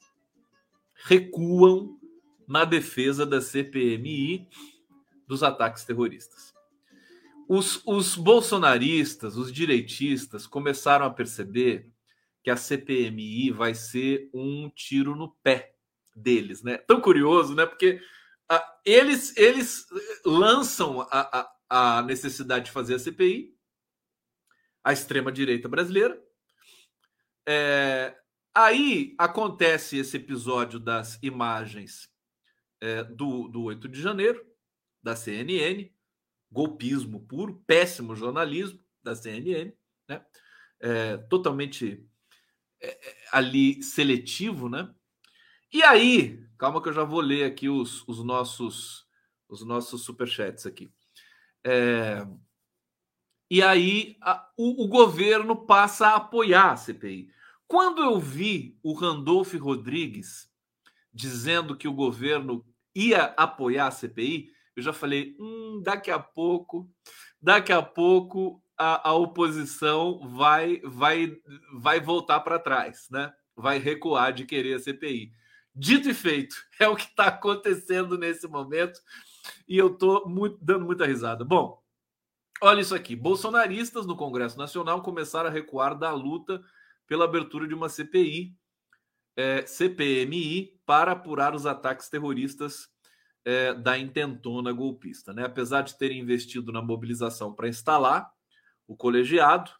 [1.05, 1.99] recuam
[2.47, 4.49] na defesa da CPMI
[5.27, 6.50] dos ataques terroristas.
[7.53, 11.91] Os, os bolsonaristas, os direitistas, começaram a perceber
[12.41, 15.75] que a CPMI vai ser um tiro no pé
[16.15, 16.77] deles, né?
[16.77, 17.65] Tão curioso, né?
[17.65, 18.01] Porque
[18.47, 19.85] ah, eles, eles
[20.25, 23.53] lançam a, a, a necessidade de fazer a CPI,
[24.81, 26.17] a extrema-direita brasileira.
[27.45, 28.15] É,
[28.55, 32.09] aí acontece esse episódio das imagens
[32.79, 34.41] é, do, do 8 de janeiro,
[35.03, 35.91] da CNN,
[36.51, 39.71] golpismo puro, péssimo jornalismo da CNN,
[40.07, 40.25] né?
[40.79, 42.05] É, totalmente
[42.81, 44.93] é, é, ali seletivo, né?
[45.71, 49.07] E aí, calma que eu já vou ler aqui os, os nossos
[49.47, 50.91] os nossos superchats aqui.
[51.63, 52.25] É,
[53.49, 57.29] e aí a, o, o, governo passa a apoiar a CPI.
[57.67, 60.49] Quando eu vi o Randolph Rodrigues
[61.13, 66.89] dizendo que o governo ia apoiar a CPI, eu já falei, hum, daqui a pouco,
[67.39, 71.37] daqui a pouco a, a oposição vai, vai,
[71.79, 73.31] vai voltar para trás, né?
[73.55, 75.31] Vai recuar de querer a CPI.
[75.73, 78.99] Dito e feito, é o que está acontecendo nesse momento
[79.67, 80.25] e eu estou
[80.59, 81.45] dando muita risada.
[81.45, 81.81] Bom,
[82.61, 86.61] olha isso aqui: bolsonaristas no Congresso Nacional começaram a recuar da luta
[87.07, 88.55] pela abertura de uma CPI,
[89.35, 92.90] é, CPMI, para apurar os ataques terroristas
[93.45, 95.33] é, da intentona golpista.
[95.33, 95.45] Né?
[95.45, 98.31] Apesar de terem investido na mobilização para instalar
[98.87, 99.71] o colegiado,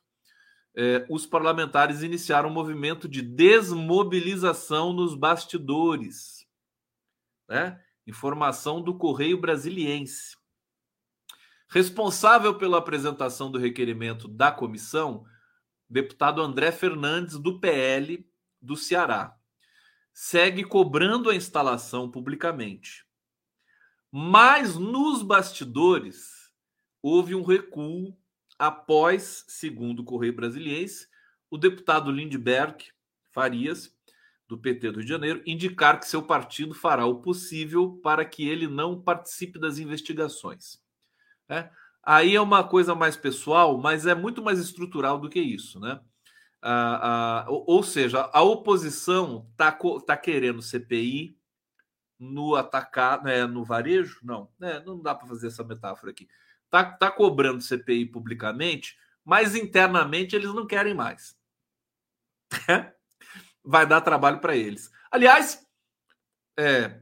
[0.76, 6.48] é, os parlamentares iniciaram um movimento de desmobilização nos bastidores.
[7.48, 7.80] Né?
[8.08, 10.38] Informação do Correio Brasiliense.
[11.70, 15.26] Responsável pela apresentação do requerimento da comissão,
[15.90, 18.26] deputado André Fernandes, do PL
[18.62, 19.36] do Ceará,
[20.14, 23.06] segue cobrando a instalação publicamente.
[24.12, 26.52] Mas nos bastidores
[27.02, 28.16] houve um recuo
[28.60, 31.08] após, segundo o Correio Brasiliense,
[31.50, 32.78] o deputado Lindbergh
[33.32, 33.96] Farias,
[34.48, 38.48] do PT do Rio de Janeiro, indicar que seu partido fará o possível para que
[38.48, 40.78] ele não participe das investigações.
[41.48, 41.70] É?
[42.04, 46.02] Aí é uma coisa mais pessoal, mas é muito mais estrutural do que isso, né?
[46.62, 49.72] Ah, ah, ou seja, a oposição está
[50.06, 51.36] tá querendo CPI
[52.22, 54.20] no atacar, né, no varejo?
[54.24, 56.30] Não, né, não dá para fazer essa metáfora aqui.
[56.70, 61.36] Tá, tá cobrando CPI publicamente, mas internamente eles não querem mais.
[63.66, 64.92] Vai dar trabalho para eles.
[65.10, 65.66] Aliás,
[66.58, 67.02] é,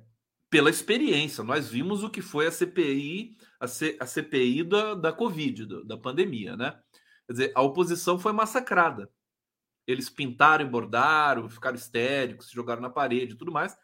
[0.49, 5.11] pela experiência, nós vimos o que foi a CPI, a, C, a CPI da, da
[5.11, 6.79] Covid, da, da pandemia, né?
[7.27, 9.11] Quer dizer, a oposição foi massacrada.
[9.85, 13.77] Eles pintaram e bordaram, ficaram histéricos, se jogaram na parede e tudo mais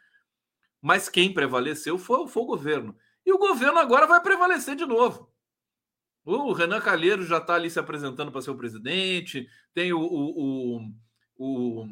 [0.85, 2.95] mas quem prevaleceu foi, foi o governo.
[3.25, 5.33] E o governo agora vai prevalecer de novo.
[6.23, 9.49] O Renan Calheiro já está ali se apresentando para ser o presidente.
[9.73, 10.91] Tem o, o, o,
[11.39, 11.87] o,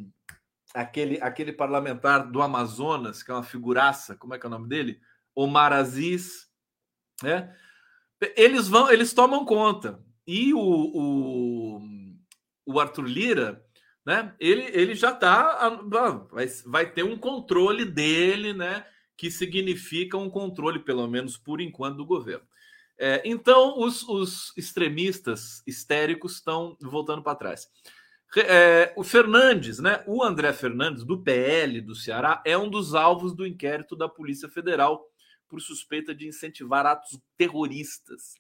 [0.76, 4.70] aquele, aquele parlamentar do Amazonas, que é uma figuraça, como é que é o nome
[4.70, 5.02] dele?
[5.34, 6.48] Omar Aziz.
[7.24, 7.52] Né?
[8.38, 10.00] Eles vão, eles tomam conta.
[10.28, 11.82] E o, o,
[12.64, 13.66] o Arthur Lira
[14.06, 14.36] né?
[14.40, 18.86] Ele, ele já está vai, vai ter um controle dele, né?
[19.16, 22.46] Que significa um controle, pelo menos por enquanto, do governo.
[22.98, 27.68] É, então, os, os, extremistas histéricos estão voltando para trás.
[28.36, 30.04] É, o Fernandes, né?
[30.08, 34.50] O André Fernandes, do PL do Ceará, é um dos alvos do inquérito da Polícia
[34.50, 35.06] Federal
[35.48, 38.34] por suspeita de incentivar atos terroristas.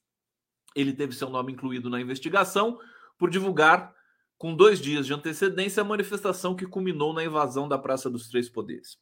[0.76, 2.80] Ele teve seu nome incluído na investigação
[3.20, 3.94] por divulgar
[4.38, 8.50] com dois dias de antecedência, a manifestação que culminou na invasão da Praça dos Três
[8.50, 8.98] Poderes.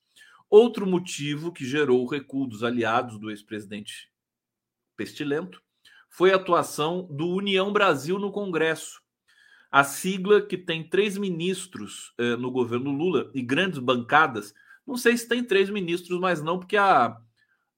[0.49, 4.11] Outro motivo que gerou o recuo dos aliados do ex-presidente
[4.97, 5.61] Pestilento
[6.09, 9.01] foi a atuação do União Brasil no Congresso.
[9.71, 14.53] A sigla que tem três ministros eh, no governo Lula e grandes bancadas.
[14.85, 17.17] Não sei se tem três ministros, mas não, porque a,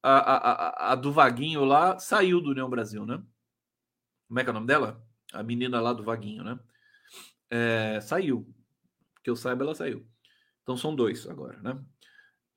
[0.02, 3.22] a, a, a do Vaguinho lá saiu do União Brasil, né?
[4.28, 5.06] Como é que é o nome dela?
[5.32, 6.60] A menina lá do Vaguinho, né?
[7.54, 8.52] É, saiu.
[9.24, 10.04] Que eu saiba, ela saiu.
[10.64, 11.80] Então são dois agora, né?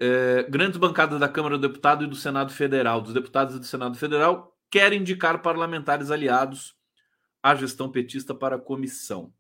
[0.01, 3.99] É, grandes bancadas da Câmara do Deputado e do Senado Federal, dos deputados do Senado
[3.99, 6.75] Federal, querem indicar parlamentares aliados
[7.43, 9.33] à gestão petista para a comissão.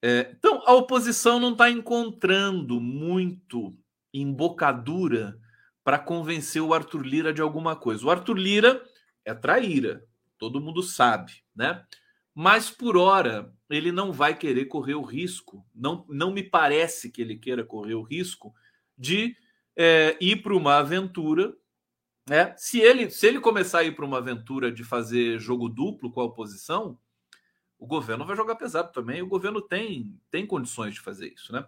[0.00, 3.76] É, então, a oposição não está encontrando muito
[4.14, 5.36] embocadura
[5.82, 8.06] para convencer o Arthur Lira de alguma coisa.
[8.06, 8.84] O Arthur Lira
[9.24, 10.04] é traíra,
[10.38, 11.84] todo mundo sabe, né?
[12.32, 17.20] Mas por hora ele não vai querer correr o risco, não, não me parece que
[17.20, 18.54] ele queira correr o risco
[18.96, 19.36] de
[19.76, 21.54] é, ir para uma aventura.
[22.28, 22.54] Né?
[22.56, 26.20] Se, ele, se ele começar a ir para uma aventura de fazer jogo duplo com
[26.20, 26.98] a oposição,
[27.78, 29.20] o governo vai jogar pesado também.
[29.20, 31.52] O governo tem, tem condições de fazer isso.
[31.52, 31.66] Né?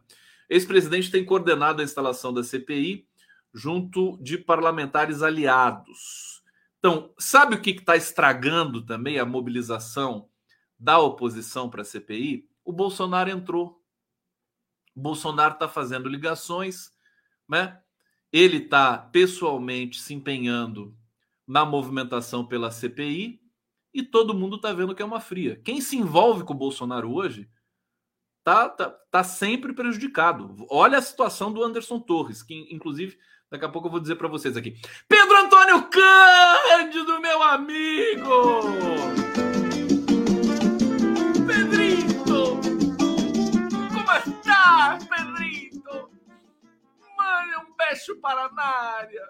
[0.48, 3.06] Ex-presidente tem coordenado a instalação da CPI
[3.52, 6.42] junto de parlamentares aliados.
[6.78, 10.28] Então, sabe o que está estragando também a mobilização
[10.79, 12.49] da oposição para a CPI?
[12.64, 13.83] O Bolsonaro entrou.
[14.95, 16.93] O Bolsonaro está fazendo ligações,
[17.49, 17.81] né?
[18.33, 20.97] Ele está pessoalmente se empenhando
[21.47, 23.41] na movimentação pela CPI
[23.95, 25.61] e todo mundo está vendo que é uma fria.
[25.64, 27.49] Quem se envolve com o Bolsonaro hoje
[28.45, 30.67] tá, tá, tá sempre prejudicado.
[30.71, 33.19] Olha a situação do Anderson Torres, que inclusive
[33.51, 34.77] daqui a pouco eu vou dizer para vocês aqui.
[35.09, 39.28] Pedro Antônio Cândido, meu amigo!
[47.38, 49.22] Mande um beijo para a área.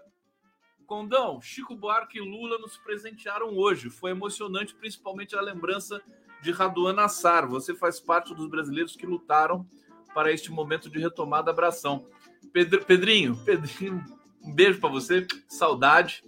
[0.86, 3.90] Condão, Chico Buarque e Lula nos presentearam hoje.
[3.90, 6.00] Foi emocionante, principalmente a lembrança
[6.40, 7.46] de Raduan Nassar.
[7.46, 9.68] Você faz parte dos brasileiros que lutaram
[10.14, 12.06] para este momento de retomada abração.
[12.50, 14.02] Pedro, Pedrinho, Pedrinho,
[14.42, 15.26] um beijo para você.
[15.46, 16.24] Saudade,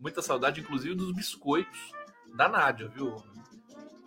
[0.00, 1.90] muita saudade, inclusive dos biscoitos
[2.36, 3.16] da Nádia, viu?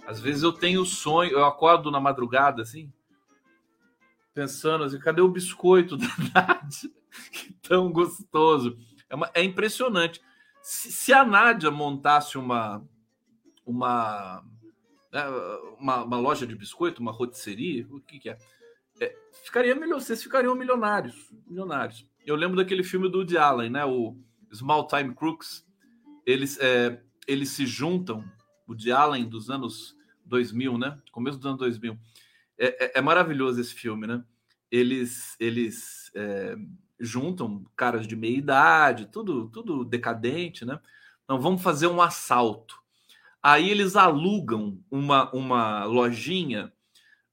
[0.07, 2.89] Às vezes eu tenho sonho, eu acordo na madrugada assim,
[4.33, 6.89] pensando assim, cadê o biscoito da Nádia?
[7.31, 8.77] que tão gostoso.
[9.09, 10.21] É, uma, é impressionante.
[10.61, 12.83] Se, se, a Nádia montasse uma
[13.65, 14.43] uma
[15.11, 15.25] né,
[15.79, 18.37] uma, uma, loja de biscoito, uma rotisserie, o que, que é?
[18.99, 19.15] é?
[19.43, 22.05] Ficaria melhor, vocês ficariam milionários, milionários.
[22.25, 23.83] Eu lembro daquele filme do Woody Allen, né?
[23.85, 24.15] O
[24.53, 25.65] Small Time Crooks.
[26.25, 28.23] Eles, é, eles se juntam,
[28.67, 31.01] o Woody Allen dos anos 2000, né?
[31.11, 31.97] Começo dos anos 2000.
[32.61, 34.23] É, é, é maravilhoso esse filme, né?
[34.69, 36.55] Eles, eles é,
[36.99, 40.79] juntam caras de meia idade, tudo, tudo decadente, né?
[41.23, 42.79] Então vamos fazer um assalto.
[43.41, 46.71] Aí eles alugam uma, uma lojinha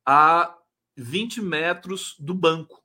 [0.06, 0.56] a
[0.96, 2.82] 20 metros do banco.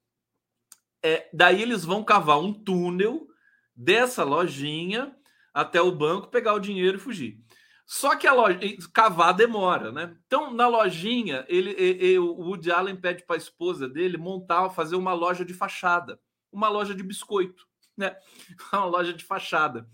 [1.02, 3.26] É, daí eles vão cavar um túnel
[3.74, 5.16] dessa lojinha
[5.54, 7.42] até o banco, pegar o dinheiro e fugir.
[7.86, 8.60] Só que a loja
[8.94, 10.16] cavar demora, né?
[10.26, 14.96] Então, na lojinha, ele, ele o Woody Allen pede para a esposa dele montar, fazer
[14.96, 16.20] uma loja de fachada,
[16.52, 18.16] uma loja de biscoito, né?
[18.74, 19.88] Uma loja de fachada.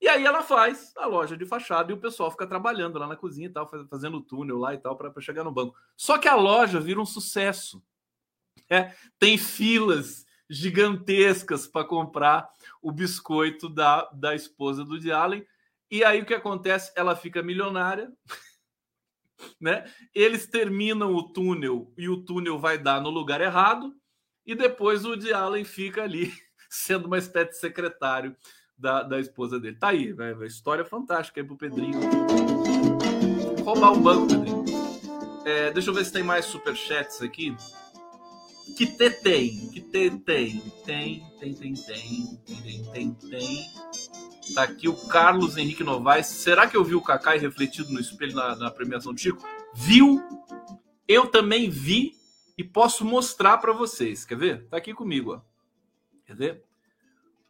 [0.00, 3.16] E aí ela faz a loja de fachada e o pessoal fica trabalhando lá na
[3.16, 5.76] cozinha e tal, fazendo o túnel lá e tal para chegar no banco.
[5.94, 7.82] Só que a loja vira um sucesso.
[8.68, 12.48] É, tem filas gigantescas para comprar
[12.80, 15.12] o biscoito da, da esposa do D.
[15.12, 15.46] Allen.
[15.90, 16.92] E aí o que acontece?
[16.94, 18.12] Ela fica milionária,
[19.60, 19.84] né?
[20.14, 23.94] Eles terminam o túnel e o túnel vai dar no lugar errado,
[24.46, 25.32] e depois o D.
[25.32, 26.32] Allen fica ali
[26.70, 28.36] sendo uma espécie de secretário
[28.76, 29.76] da, da esposa dele.
[29.76, 30.34] Tá aí, né?
[30.46, 32.00] História fantástica aí pro Pedrinho.
[33.64, 34.64] Roubar o banco, Pedrinho.
[35.44, 37.54] É, deixa eu ver se tem mais superchats aqui.
[38.76, 41.74] Que te tem, que te tem, tem, tem, tem, tem,
[42.46, 43.64] tem, tem, tem.
[44.54, 46.26] Tá aqui o Carlos Henrique Novaes.
[46.26, 49.46] Será que eu vi o Kakai refletido no espelho na, na premiação do Chico?
[49.74, 50.22] Viu?
[51.06, 52.14] Eu também vi
[52.58, 54.24] e posso mostrar para vocês.
[54.24, 54.68] Quer ver?
[54.68, 55.40] Tá aqui comigo, ó.
[56.26, 56.64] Quer ver?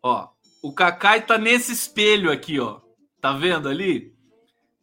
[0.02, 0.28] Ó,
[0.62, 2.80] o Kakai tá nesse espelho aqui, ó.
[3.20, 4.14] Tá vendo ali?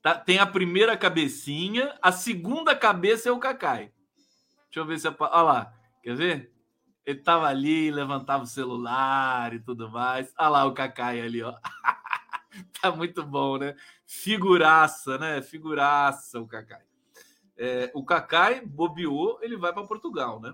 [0.02, 3.92] Tá, tem a primeira cabecinha, a segunda cabeça é o Kakai.
[4.66, 5.08] Deixa eu ver se...
[5.08, 6.52] Olha lá, quer ver?
[7.06, 10.34] Ele tava ali, levantava o celular e tudo mais.
[10.38, 11.54] Olha lá o Kakai ali, ó.
[12.82, 13.76] tá muito bom, né?
[14.06, 15.42] Figuraça, né?
[15.42, 16.84] Figuraça o Kakai.
[17.58, 20.54] É, o Cacai bobeou, ele vai para Portugal, né?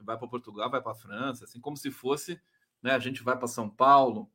[0.00, 2.40] Vai para Portugal, vai para França, assim como se fosse,
[2.82, 2.92] né?
[2.92, 4.30] A gente vai para São Paulo,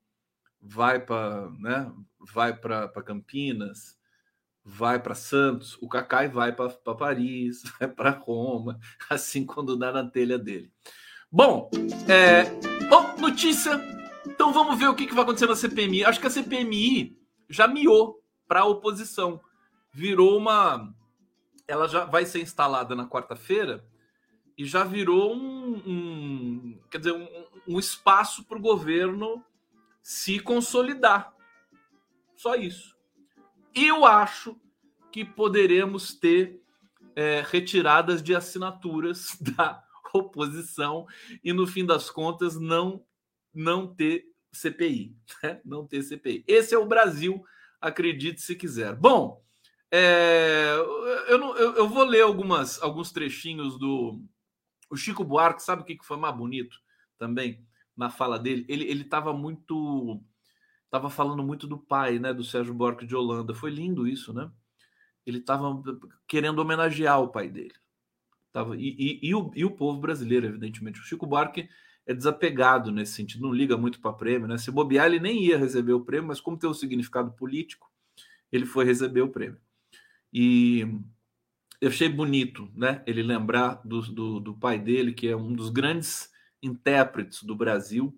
[0.60, 1.91] vai para, né?
[2.20, 3.97] Vai para Campinas,
[4.64, 8.80] vai para Santos, o Cacai vai para Paris, vai para Roma,
[9.10, 10.72] assim quando dá na telha dele.
[11.32, 11.70] Bom,
[12.10, 12.43] é,
[12.89, 14.03] bom, notícia.
[14.26, 16.05] Então vamos ver o que, que vai acontecer na CPMI.
[16.05, 17.17] Acho que a CPMI
[17.49, 19.39] já miou para a oposição.
[19.91, 20.93] Virou uma.
[21.67, 23.86] Ela já vai ser instalada na quarta-feira
[24.57, 29.43] e já virou um, um quer dizer, um, um espaço para o governo
[30.01, 31.34] se consolidar.
[32.36, 32.95] Só isso.
[33.74, 34.59] Eu acho
[35.11, 36.61] que poderemos ter
[37.15, 41.07] é, retiradas de assinaturas da oposição
[41.43, 43.03] e, no fim das contas, não,
[43.54, 45.16] não ter CPI.
[45.43, 45.62] Né?
[45.66, 46.43] Não ter CPI.
[46.47, 47.43] Esse é o Brasil,
[47.82, 48.95] acredite se quiser.
[48.95, 49.43] Bom,
[49.91, 50.74] é,
[51.28, 54.20] eu, não, eu, eu, vou ler algumas, alguns trechinhos do
[54.89, 55.62] o Chico Buarque.
[55.62, 56.80] Sabe o que foi mais bonito
[57.18, 57.64] também
[57.95, 58.66] na fala dele?
[58.68, 60.22] Ele estava muito.
[60.86, 63.54] Estava falando muito do pai, né, do Sérgio Buarque de Holanda.
[63.54, 64.51] Foi lindo isso, né?
[65.26, 65.82] Ele estava
[66.28, 67.74] querendo homenagear o pai dele.
[68.51, 70.99] Tava, e, e, e, o, e o povo brasileiro, evidentemente.
[70.99, 71.68] O Chico Buarque
[72.06, 74.58] é desapegado nesse sentido, não liga muito para prêmio, né?
[74.58, 77.89] Se bobear, ele nem ia receber o prêmio, mas como tem um significado político,
[78.51, 79.60] ele foi receber o prêmio.
[80.32, 80.88] E
[81.80, 83.01] eu achei bonito, né?
[83.06, 86.32] Ele lembrar do, do, do pai dele, que é um dos grandes
[86.62, 88.18] intérpretes do Brasil,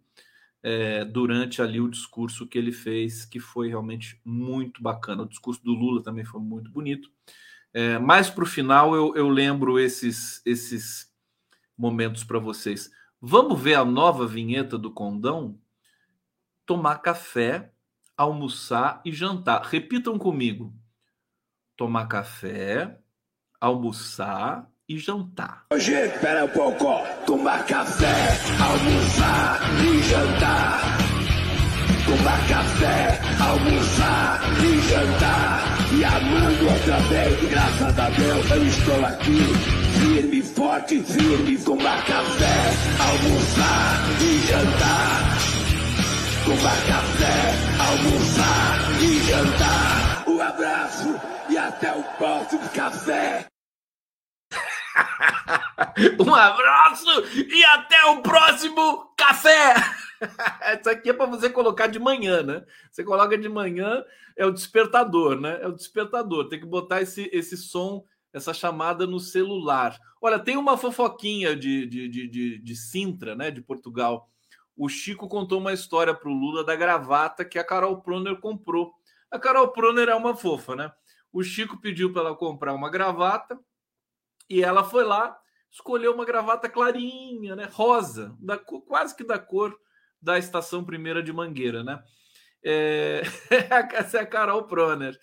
[0.64, 5.24] é, durante ali o discurso que ele fez, que foi realmente muito bacana.
[5.24, 7.10] O discurso do Lula também foi muito bonito.
[7.72, 11.12] É, mais para o final eu, eu lembro esses, esses
[11.78, 12.90] momentos para vocês.
[13.28, 15.58] Vamos ver a nova vinheta do Condão?
[16.64, 17.72] Tomar café,
[18.16, 19.64] almoçar e jantar.
[19.64, 20.72] Repitam comigo:
[21.76, 23.00] tomar café,
[23.60, 25.66] almoçar e jantar.
[25.74, 26.86] Hoje, espera um pouco.
[27.26, 28.28] Tomar café,
[28.62, 30.82] almoçar e jantar.
[32.06, 35.62] Tomar café, almoçar e jantar.
[35.98, 39.85] E amando outra vez, graças a Deus eu estou aqui.
[40.06, 42.56] Firme, forte, firme, tomar café,
[43.02, 45.38] almoçar e jantar.
[46.46, 47.36] Tomar café,
[47.90, 50.26] almoçar e jantar.
[50.30, 53.48] Um abraço e até o próximo café.
[56.20, 59.74] um abraço e até o próximo café!
[60.80, 62.64] Isso aqui é para você colocar de manhã, né?
[62.92, 64.04] Você coloca de manhã,
[64.38, 65.58] é o despertador, né?
[65.62, 66.48] É o despertador.
[66.48, 68.04] Tem que botar esse, esse som,
[68.36, 69.98] essa chamada no celular.
[70.22, 73.50] Olha, tem uma fofoquinha de, de, de, de, de Sintra, né?
[73.50, 74.30] De Portugal.
[74.76, 78.94] O Chico contou uma história para o Lula da gravata que a Carol Proner comprou.
[79.32, 80.92] A Carol Proner é uma fofa, né?
[81.32, 83.58] O Chico pediu para ela comprar uma gravata
[84.50, 85.40] e ela foi lá,
[85.72, 87.70] escolheu uma gravata clarinha, né?
[87.72, 89.74] Rosa, da, quase que da cor
[90.22, 92.04] da estação primeira de Mangueira, né?
[92.68, 93.22] É,
[93.94, 95.16] essa é a Carol Proner.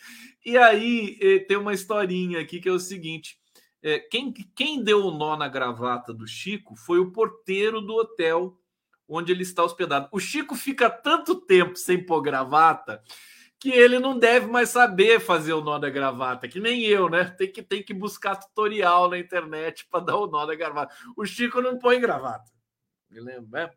[0.47, 3.37] E aí eh, tem uma historinha aqui que é o seguinte:
[3.83, 8.57] é, quem, quem deu o nó na gravata do Chico foi o porteiro do hotel
[9.09, 10.09] onde ele está hospedado.
[10.13, 13.03] O Chico fica tanto tempo sem pôr gravata
[13.59, 17.25] que ele não deve mais saber fazer o nó da gravata, que nem eu, né?
[17.25, 20.95] Tem que, tem que buscar tutorial na internet para dar o nó da gravata.
[21.17, 22.51] O Chico não põe gravata.
[23.11, 23.71] Ele né?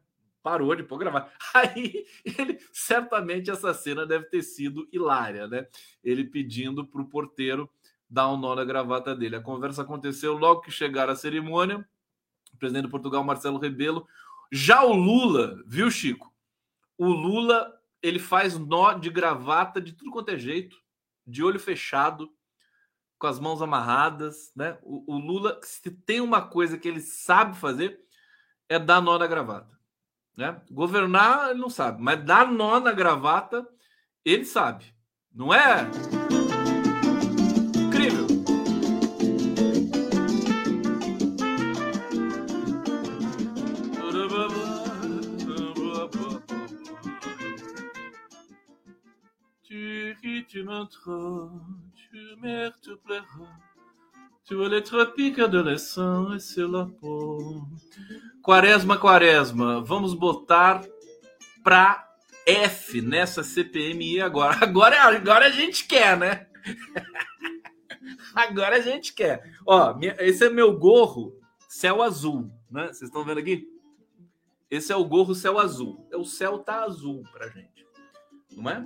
[0.46, 1.32] Parou de pôr gravata.
[1.56, 5.66] Aí, ele, certamente essa cena deve ter sido hilária, né?
[6.04, 7.68] Ele pedindo para o porteiro
[8.08, 9.38] dar um nó na gravata dele.
[9.38, 11.84] A conversa aconteceu logo que chegaram à cerimônia.
[12.54, 14.08] O presidente de Portugal, Marcelo Rebelo.
[14.52, 16.32] Já o Lula, viu, Chico?
[16.96, 17.74] O Lula
[18.04, 20.78] ele faz nó de gravata de tudo quanto é jeito,
[21.26, 22.32] de olho fechado,
[23.18, 24.78] com as mãos amarradas, né?
[24.84, 28.00] O, o, Lula, se tem uma coisa que ele sabe fazer,
[28.70, 29.75] é dar nó na gravata,
[30.38, 30.62] né?
[30.70, 33.66] Governar ele não sabe, mas dar nó na gravata
[34.24, 34.86] ele sabe,
[35.34, 35.90] não é?
[50.56, 51.52] tu m'entends,
[52.10, 53.75] tu mères, tu pleuras.
[54.48, 56.62] Tu es le tropique adolescent et c'est.
[58.43, 60.84] Quaresma, quaresma, vamos botar
[61.64, 62.08] pra
[62.46, 64.56] F nessa CPMI agora.
[64.62, 66.46] Agora, agora a gente quer, né?
[68.36, 69.52] agora a gente quer.
[69.66, 71.36] Ó, esse é meu gorro
[71.68, 72.86] céu azul, né?
[72.89, 73.68] Vocês estão vendo aqui?
[74.70, 76.08] Esse é o gorro céu azul.
[76.14, 77.84] O céu tá azul pra gente,
[78.52, 78.84] não é?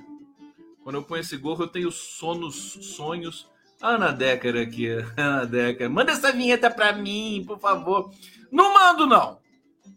[0.85, 2.55] Quando eu ponho esse gorro, eu tenho sonos,
[2.95, 3.51] sonhos
[3.81, 5.89] Ana Decker aqui, Ana Decker.
[5.89, 8.13] Manda essa vinheta pra mim, por favor.
[8.51, 9.39] Não mando, não.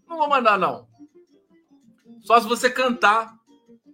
[0.09, 0.87] Não vou mandar, não.
[2.21, 3.37] Só se você cantar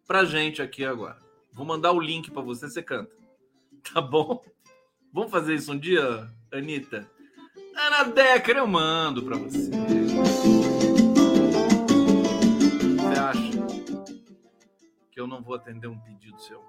[0.07, 1.18] pra gente aqui agora.
[1.53, 3.11] Vou mandar o link para você, você canta.
[3.93, 4.45] Tá bom?
[5.12, 7.09] Vamos fazer isso um dia, Anitta?
[7.74, 9.70] Ana Decker, eu mando pra você.
[12.91, 13.66] Você acha
[15.11, 16.62] que eu não vou atender um pedido seu?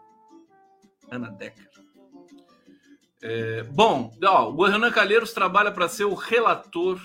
[1.11, 1.69] Ana Decker.
[3.21, 7.01] É, bom, ó, o Renan Calheiros trabalha para ser o relator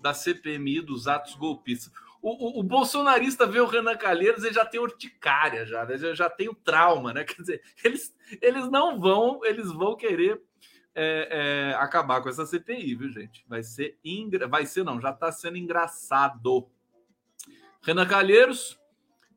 [0.00, 1.92] da CPMI dos atos golpistas.
[2.22, 5.98] O, o, o, bolsonarista vê o Renan Calheiros, ele já tem urticária, já, né?
[5.98, 7.24] já, já tem o trauma, né?
[7.24, 10.40] Quer dizer, eles, eles não vão, eles vão querer
[10.94, 11.28] é,
[11.72, 13.44] é, acabar com essa CPI, viu, gente?
[13.46, 14.48] Vai ser, ingra...
[14.48, 16.66] vai ser não, já está sendo engraçado.
[17.82, 18.80] Renan Calheiros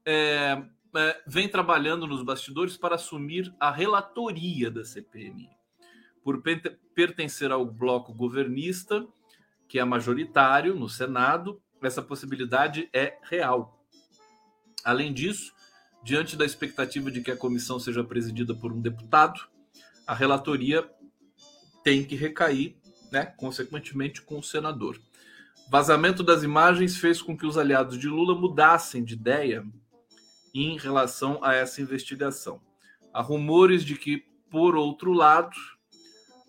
[0.06, 0.64] é,
[0.96, 5.57] é, vem trabalhando nos bastidores para assumir a relatoria da CPMI.
[6.28, 6.44] Por
[6.94, 9.08] pertencer ao bloco governista,
[9.66, 13.82] que é majoritário no Senado, essa possibilidade é real.
[14.84, 15.54] Além disso,
[16.04, 19.40] diante da expectativa de que a comissão seja presidida por um deputado,
[20.06, 20.86] a relatoria
[21.82, 22.76] tem que recair,
[23.10, 25.00] né, consequentemente, com o senador.
[25.72, 29.66] Vazamento das imagens fez com que os aliados de Lula mudassem de ideia
[30.54, 32.60] em relação a essa investigação.
[33.14, 35.56] Há rumores de que, por outro lado,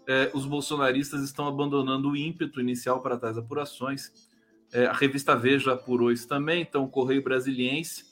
[0.08, 4.10] eh, os bolsonaristas estão abandonando o ímpeto inicial para tais apurações
[4.72, 8.06] é, a revista Veja apurou isso também, então o Correio Brasiliense.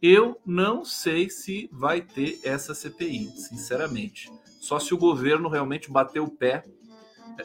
[0.00, 4.30] Eu não sei se vai ter essa CPI, sinceramente.
[4.60, 6.64] Só se o governo realmente bater o pé.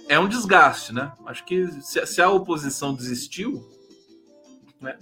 [0.09, 1.13] É um desgaste, né?
[1.25, 3.63] Acho que se, se a oposição desistiu,
[4.81, 4.97] né?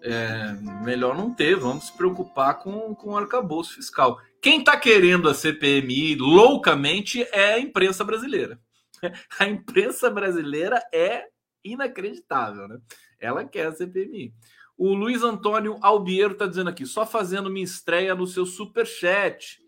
[0.00, 0.52] É,
[0.84, 4.20] melhor não ter, vamos se preocupar com, com o arcabouço fiscal.
[4.44, 8.60] Quem está querendo a CPMI loucamente é a imprensa brasileira.
[9.40, 11.28] A imprensa brasileira é
[11.64, 12.78] inacreditável, né?
[13.18, 14.34] Ela quer a CPMI.
[14.76, 19.62] O Luiz Antônio Albiero está dizendo aqui, só fazendo minha estreia no seu super chat.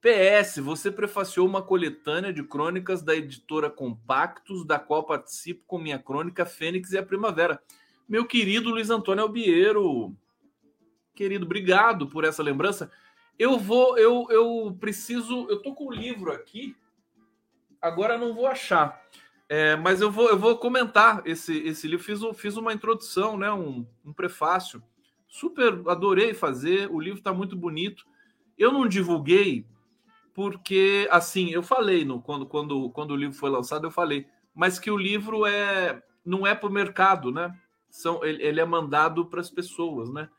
[0.00, 5.98] PS, você prefaciou uma coletânea de crônicas da editora Compactos, da qual participo com minha
[6.00, 7.62] crônica Fênix e a Primavera.
[8.08, 10.12] Meu querido Luiz Antônio Albiero,
[11.14, 12.90] querido, obrigado por essa lembrança.
[13.42, 16.76] Eu vou, eu, eu preciso, eu tô com o livro aqui,
[17.80, 19.02] agora não vou achar.
[19.48, 22.04] É, mas eu vou, eu vou comentar esse, esse livro.
[22.04, 24.80] Fiz, fiz uma introdução, né, um, um prefácio.
[25.26, 26.88] Super adorei fazer.
[26.88, 28.06] O livro está muito bonito.
[28.56, 29.66] Eu não divulguei
[30.32, 34.24] porque, assim, eu falei no, quando, quando, quando o livro foi lançado, eu falei,
[34.54, 37.52] mas que o livro é não é para o mercado, né?
[37.90, 40.30] São, ele, ele é mandado para as pessoas, né?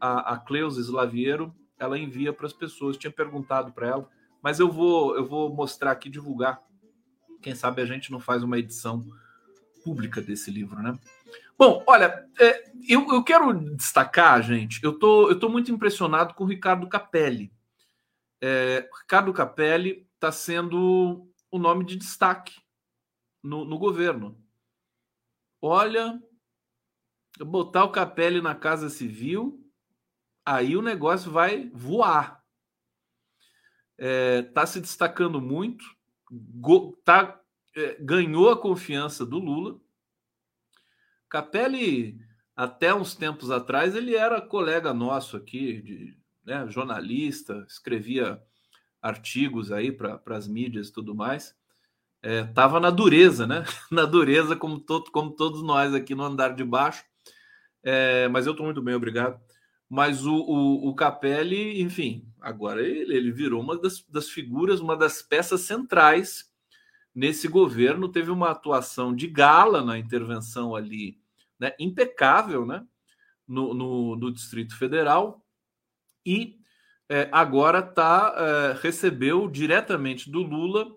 [0.00, 2.96] A, a Cleusa Slaviero, ela envia para as pessoas.
[2.96, 4.10] Tinha perguntado para ela,
[4.42, 6.62] mas eu vou eu vou mostrar aqui, divulgar
[7.40, 9.06] quem sabe a gente não faz uma edição
[9.84, 10.98] pública desse livro, né?
[11.56, 16.44] Bom, olha, é, eu, eu quero destacar, gente, eu tô, eu tô muito impressionado com
[16.44, 17.52] o Ricardo Capelli.
[18.40, 22.60] É, Ricardo Capelli está sendo o nome de destaque
[23.42, 24.38] no, no governo.
[25.60, 26.20] Olha,
[27.40, 29.60] botar o Capelli na Casa Civil,
[30.56, 32.42] aí o negócio vai voar.
[33.98, 35.84] Está é, se destacando muito
[37.04, 37.40] tá,
[37.76, 39.78] é, ganhou a confiança do Lula.
[41.28, 42.18] Capelli,
[42.56, 48.42] até uns tempos atrás, ele era colega nosso aqui, de, né, jornalista, escrevia
[49.02, 51.54] artigos aí para as mídias e tudo mais.
[52.22, 52.42] É,
[52.80, 53.64] na dureza, né?
[53.92, 57.04] Na dureza, como, todo, como todos nós aqui no andar de baixo.
[57.82, 59.40] É, mas eu estou muito bem, obrigado.
[59.88, 64.96] Mas o, o, o Capelli, enfim, agora ele, ele virou uma das, das figuras, uma
[64.96, 66.52] das peças centrais
[67.14, 68.10] nesse governo.
[68.10, 71.18] Teve uma atuação de gala na intervenção ali,
[71.58, 72.86] né, impecável, né,
[73.46, 75.42] no, no, no Distrito Federal.
[76.24, 76.58] E
[77.08, 80.94] é, agora tá, é, recebeu diretamente do Lula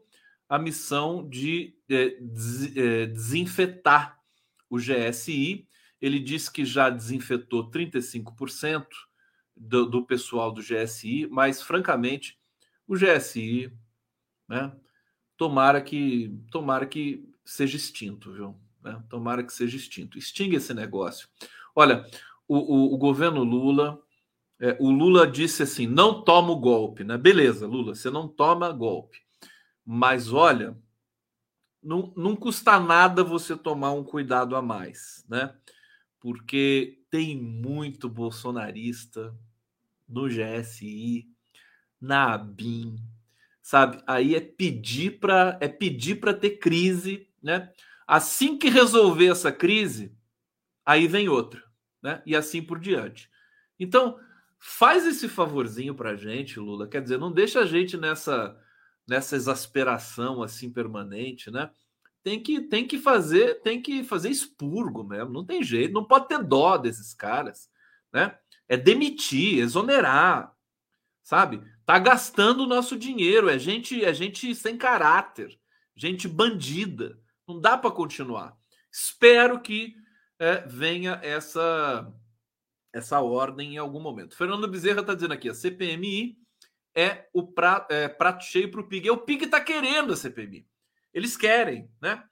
[0.50, 4.20] a missão de é, des, é, desinfetar
[4.70, 5.66] o GSI
[6.02, 8.88] ele disse que já desinfetou 35%
[9.56, 12.40] do, do pessoal do GSI, mas francamente,
[12.88, 13.72] o GSI,
[14.48, 14.76] né?
[15.38, 18.56] Tomara que, tomara que seja extinto, viu?
[18.84, 19.02] Né?
[19.10, 20.18] Tomara que seja extinto.
[20.18, 21.28] Extingue esse negócio.
[21.76, 22.06] Olha,
[22.48, 24.02] o, o, o governo Lula,
[24.60, 27.18] é, o Lula disse assim: não toma o golpe, né?
[27.18, 29.20] Beleza, Lula, você não toma golpe.
[29.86, 30.78] Mas olha,
[31.82, 35.56] não, não custa nada você tomar um cuidado a mais, né?
[36.22, 39.36] Porque tem muito bolsonarista
[40.08, 41.28] no GSI,
[42.00, 42.96] na ABIN,
[43.62, 44.02] sabe?
[44.06, 47.74] Aí é pedir para é pedir para ter crise, né?
[48.08, 50.16] Assim que resolver essa crise,
[50.86, 51.64] aí vem outra,
[52.02, 52.22] né?
[52.26, 53.30] E assim por diante.
[53.80, 54.20] Então,
[54.60, 56.88] faz esse favorzinho para a gente, Lula.
[56.88, 58.58] Quer dizer, não deixa a gente nessa
[59.08, 61.72] nessa exasperação assim permanente, né?
[62.24, 65.32] Tem que tem que fazer tem que fazer expurgo mesmo.
[65.32, 65.94] Não tem jeito.
[65.94, 67.70] Não pode ter dó desses caras,
[68.14, 68.38] né?
[68.68, 70.54] É demitir, exonerar,
[71.24, 71.62] sabe?
[71.86, 73.50] Tá gastando o nosso dinheiro.
[73.50, 75.60] É gente é gente sem caráter,
[75.96, 77.20] gente bandida.
[77.48, 78.56] Não dá para continuar.
[78.92, 79.96] Espero que
[80.38, 82.12] é, venha essa
[82.94, 84.36] essa ordem em algum momento.
[84.36, 86.38] Fernando Bezerra está dizendo aqui: a CPMI
[86.96, 89.08] é o prato, é, prato cheio para o PIG.
[89.08, 90.68] É o PIG está querendo a CPMI.
[91.14, 92.24] Eles querem, né?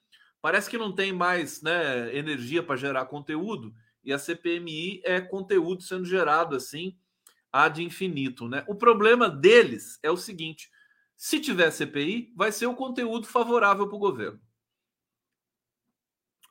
[0.42, 3.74] Parece que não tem mais né, energia para gerar conteúdo
[4.04, 6.98] e a CPMI é conteúdo sendo gerado assim
[7.52, 8.64] ad infinito, né?
[8.68, 10.70] O problema deles é o seguinte:
[11.18, 14.40] se tiver CPI, vai ser o conteúdo favorável para o governo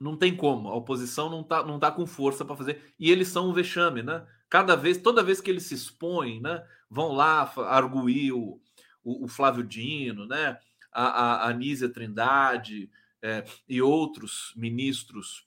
[0.00, 0.68] não tem como.
[0.68, 2.94] A oposição não tá, não tá com força para fazer.
[2.98, 4.24] E eles são um vexame, né?
[4.48, 6.64] Cada vez, toda vez que eles se expõem, né?
[6.88, 8.60] Vão lá arguir o,
[9.02, 10.58] o, o Flávio Dino, né?
[10.98, 12.90] A, a, a Nízia Trindade
[13.22, 15.46] é, e outros ministros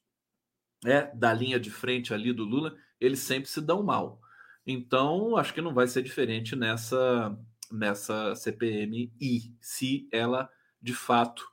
[0.85, 4.21] é, da linha de frente ali do Lula, eles sempre se dão mal.
[4.65, 7.37] Então, acho que não vai ser diferente nessa,
[7.69, 10.49] nessa CPMI, se ela
[10.81, 11.45] de fato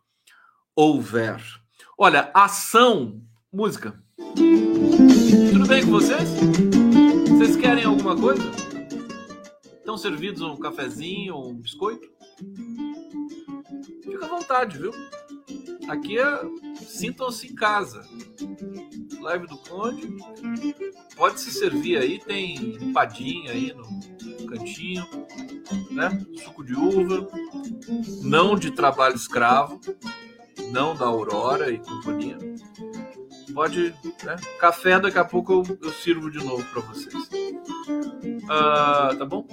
[0.76, 1.42] houver.
[1.96, 3.20] Olha, ação,
[3.53, 4.01] música.
[5.53, 6.28] Tudo bem com vocês?
[7.30, 8.42] Vocês querem alguma coisa?
[9.64, 12.09] Estão servidos um cafezinho um biscoito?
[14.19, 14.93] Fica à vontade, viu?
[15.89, 16.41] Aqui é
[16.85, 18.05] sintam-se em casa.
[19.21, 20.09] Live do Conde.
[21.14, 23.85] Pode se servir aí, tem empadinha aí no
[24.49, 25.07] cantinho,
[25.93, 26.11] né?
[26.43, 27.29] Suco de uva,
[28.23, 29.81] não de trabalho escravo,
[30.73, 32.39] não da Aurora e companhia.
[33.55, 33.95] Pode,
[34.25, 34.35] né?
[34.59, 37.14] Café daqui a pouco eu, eu sirvo de novo para vocês.
[38.45, 39.47] Uh, tá bom?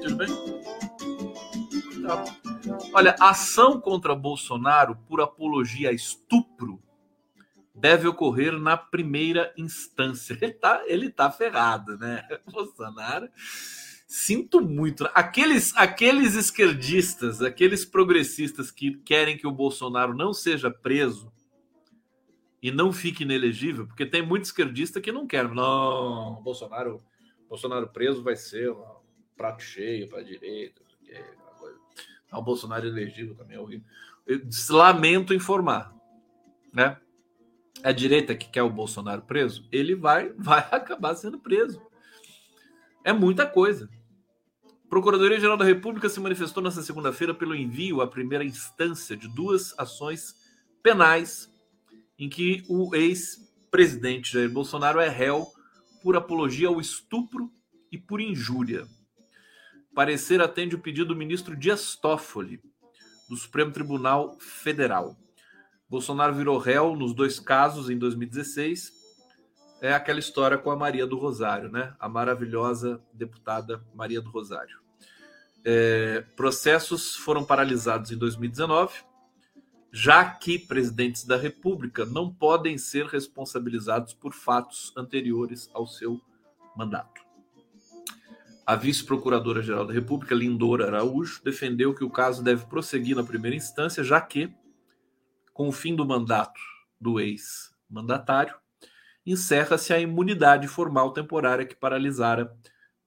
[0.00, 0.28] Tudo bem?
[2.06, 2.41] Tá bom.
[2.92, 6.82] Olha, ação contra Bolsonaro por apologia a estupro
[7.74, 10.36] deve ocorrer na primeira instância.
[10.40, 12.26] Ele tá, ele tá ferrado, né?
[12.50, 13.28] Bolsonaro
[14.14, 15.08] Sinto muito.
[15.14, 21.32] Aqueles, aqueles esquerdistas, aqueles progressistas que querem que o Bolsonaro não seja preso
[22.62, 25.48] e não fique inelegível, porque tem muito esquerdista que não quer.
[25.48, 27.02] Não, Bolsonaro,
[27.48, 28.84] Bolsonaro preso vai ser um
[29.34, 30.82] prato cheio para a direita.
[32.32, 33.86] Não, o Bolsonaro elegível também é horrível.
[34.26, 35.94] Eu lamento informar,
[36.72, 36.96] né?
[37.84, 41.80] A direita que quer o Bolsonaro preso, ele vai, vai acabar sendo preso.
[43.04, 43.90] É muita coisa.
[44.88, 50.34] Procuradoria-Geral da República se manifestou nesta segunda-feira pelo envio à primeira instância de duas ações
[50.82, 51.50] penais
[52.18, 55.46] em que o ex-presidente Jair Bolsonaro é réu
[56.02, 57.50] por apologia ao estupro
[57.90, 58.86] e por injúria.
[59.94, 62.60] Parecer atende o pedido do ministro Dias Toffoli,
[63.28, 65.16] do Supremo Tribunal Federal.
[65.88, 68.92] Bolsonaro virou réu nos dois casos em 2016.
[69.82, 71.94] É aquela história com a Maria do Rosário, né?
[72.00, 74.80] A maravilhosa deputada Maria do Rosário.
[75.64, 78.94] É, processos foram paralisados em 2019,
[79.92, 86.20] já que presidentes da República não podem ser responsabilizados por fatos anteriores ao seu
[86.76, 87.21] mandato.
[88.64, 94.04] A vice-procuradora-geral da República, Lindora Araújo, defendeu que o caso deve prosseguir na primeira instância,
[94.04, 94.52] já que,
[95.52, 96.60] com o fim do mandato
[97.00, 98.54] do ex-mandatário,
[99.26, 102.52] encerra-se a imunidade formal temporária que paralisara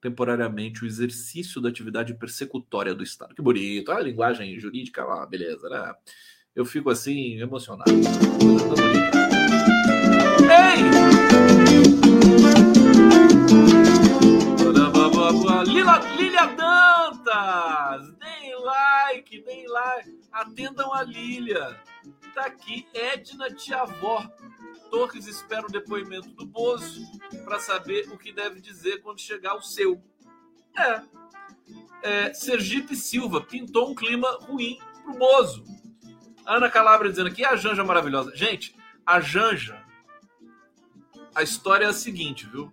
[0.01, 3.34] temporariamente o exercício da atividade persecutória do Estado.
[3.34, 5.93] Que bonito, a linguagem jurídica, ah, beleza, né?
[6.53, 7.91] Eu fico assim emocionado.
[10.41, 11.14] Ei!
[15.66, 18.13] Lila, Lilia Dantas!
[18.20, 20.20] Deem like, deem like.
[20.32, 21.80] Atendam a Lilia.
[22.34, 24.26] Tá aqui Edna Tiavó.
[24.91, 27.01] Torres espera o depoimento do Bozo
[27.43, 30.01] para saber o que deve dizer quando chegar o seu.
[30.78, 31.01] É.
[32.03, 32.34] é.
[32.34, 35.63] Sergipe Silva pintou um clima ruim pro Bozo.
[36.45, 38.36] Ana Calabria dizendo aqui, a Janja maravilhosa.
[38.36, 39.84] Gente, a Janja,
[41.34, 42.72] a história é a seguinte, viu?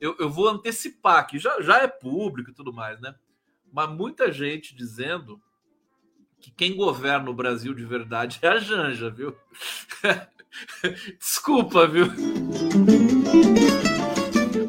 [0.00, 3.14] Eu, eu vou antecipar aqui, já, já é público e tudo mais, né?
[3.72, 5.40] Mas muita gente dizendo
[6.40, 9.36] que quem governa o Brasil de verdade é a Janja, viu?
[11.18, 12.06] Desculpa, viu?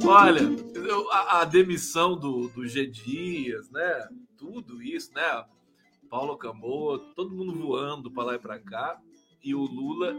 [0.05, 0.41] Olha,
[1.11, 4.07] a, a demissão do, do G Dias, né?
[4.38, 5.45] Tudo isso, né?
[6.09, 8.99] Paulo Camô, todo mundo voando para lá e para cá.
[9.43, 10.15] E o Lula,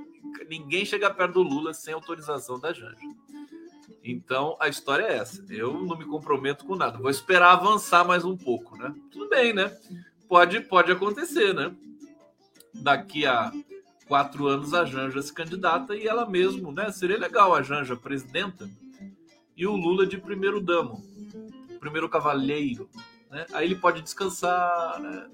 [0.48, 2.96] ninguém chega perto do Lula sem autorização da Janja.
[4.02, 5.44] Então a história é essa.
[5.50, 6.98] Eu não me comprometo com nada.
[6.98, 8.94] Vou esperar avançar mais um pouco, né?
[9.10, 9.76] Tudo bem, né?
[10.28, 11.74] Pode, pode acontecer, né?
[12.74, 13.52] Daqui a
[14.06, 16.90] quatro anos a Janja se candidata e ela mesmo, né?
[16.90, 18.68] Seria legal a Janja presidenta
[19.56, 21.02] e o Lula de primeiro damo,
[21.80, 22.88] primeiro cavalheiro,
[23.30, 23.46] né?
[23.52, 25.28] Aí ele pode descansar, né?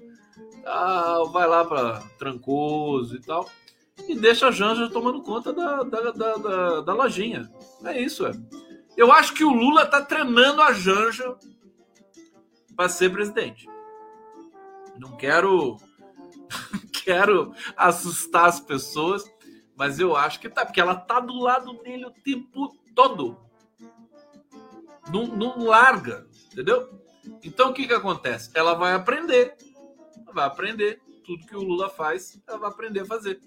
[0.65, 3.49] Ah, vai lá para Trancoso e tal
[4.07, 7.51] e deixa a Janja tomando conta da, da, da, da, da lojinha.
[7.83, 8.31] É isso, é.
[8.95, 11.35] Eu acho que o Lula tá treinando a Janja
[12.75, 13.67] para ser presidente.
[14.97, 15.77] Não quero
[17.03, 19.23] quero assustar as pessoas,
[19.75, 23.37] mas eu acho que tá, porque ela tá do lado dele o tempo todo.
[25.11, 26.89] Não, não larga, entendeu?
[27.43, 28.49] Então o que que acontece?
[28.53, 29.55] Ela vai aprender,
[30.33, 33.39] vai aprender tudo que o Lula faz, ela vai aprender a fazer.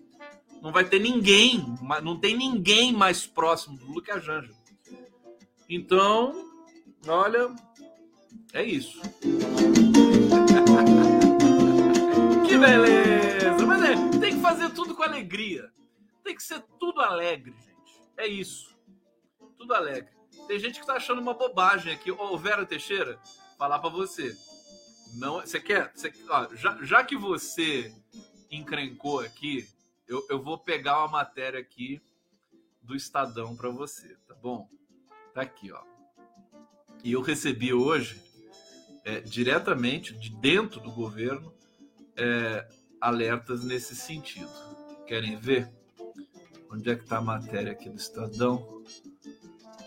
[0.60, 1.64] Não vai ter ninguém,
[2.02, 4.52] não tem ninguém mais próximo do Lula que a Janja.
[5.68, 6.50] Então,
[7.06, 7.54] olha,
[8.52, 9.00] é isso.
[12.46, 13.66] que beleza!
[13.66, 15.70] Mas é, tem que fazer tudo com alegria.
[16.24, 18.02] Tem que ser tudo alegre, gente.
[18.16, 18.76] É isso.
[19.56, 20.10] Tudo alegre.
[20.46, 22.10] Tem gente que tá achando uma bobagem aqui.
[22.10, 23.20] Ô, Vera Teixeira,
[23.58, 24.36] falar para você.
[25.14, 25.92] Não, você quer?
[25.94, 27.94] Você, ó, já, já que você
[28.50, 29.68] encrencou aqui
[30.08, 32.00] eu, eu vou pegar uma matéria aqui
[32.82, 34.68] do Estadão para você, tá bom?
[35.34, 35.82] Tá aqui, ó.
[37.04, 38.20] E eu recebi hoje,
[39.04, 41.54] é, diretamente de dentro do governo,
[42.16, 42.66] é,
[43.00, 44.50] alertas nesse sentido.
[45.06, 45.70] Querem ver?
[46.70, 48.82] Onde é que tá a matéria aqui do Estadão?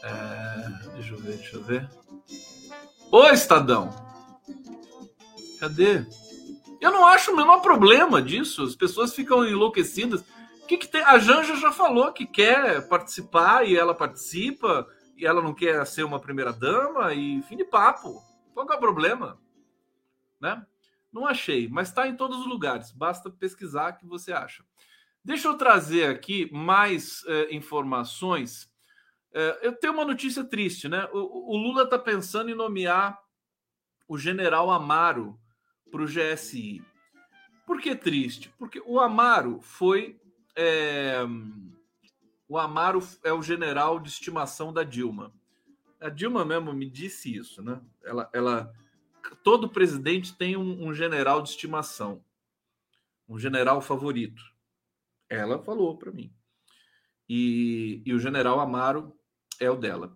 [0.04, 1.90] É, deixa eu ver, deixa eu ver.
[3.12, 3.90] Ô Estadão!
[5.60, 6.06] Cadê?
[6.82, 8.64] Eu não acho o menor problema disso.
[8.64, 10.22] As pessoas ficam enlouquecidas.
[10.64, 11.04] O que, que tem?
[11.04, 16.04] A Janja já falou que quer participar e ela participa e ela não quer ser
[16.04, 18.20] uma primeira dama e fim de papo.
[18.52, 19.40] Qual é o problema?
[20.40, 20.66] Né?
[21.14, 22.92] Não achei, mas está em todos os lugares.
[22.92, 24.66] Basta pesquisar que você acha.
[25.24, 28.68] Deixa eu trazer aqui mais eh, informações.
[29.34, 31.08] Eh, eu tenho uma notícia triste, né?
[31.14, 33.20] O, o Lula está pensando em nomear
[34.08, 35.40] o general Amaro
[35.92, 36.84] para o GSI.
[37.66, 38.50] Por que triste?
[38.58, 40.20] Porque o Amaro foi.
[40.56, 41.20] É...
[42.48, 45.34] O Amaro é o general de estimação da Dilma.
[46.00, 47.80] A Dilma mesmo me disse isso, né?
[48.04, 48.74] Ela, ela
[49.44, 52.24] todo presidente tem um, um general de estimação,
[53.30, 54.42] um general favorito.
[55.30, 56.34] Ela falou para mim.
[57.30, 59.16] E, e o general Amaro
[59.60, 60.14] é o dela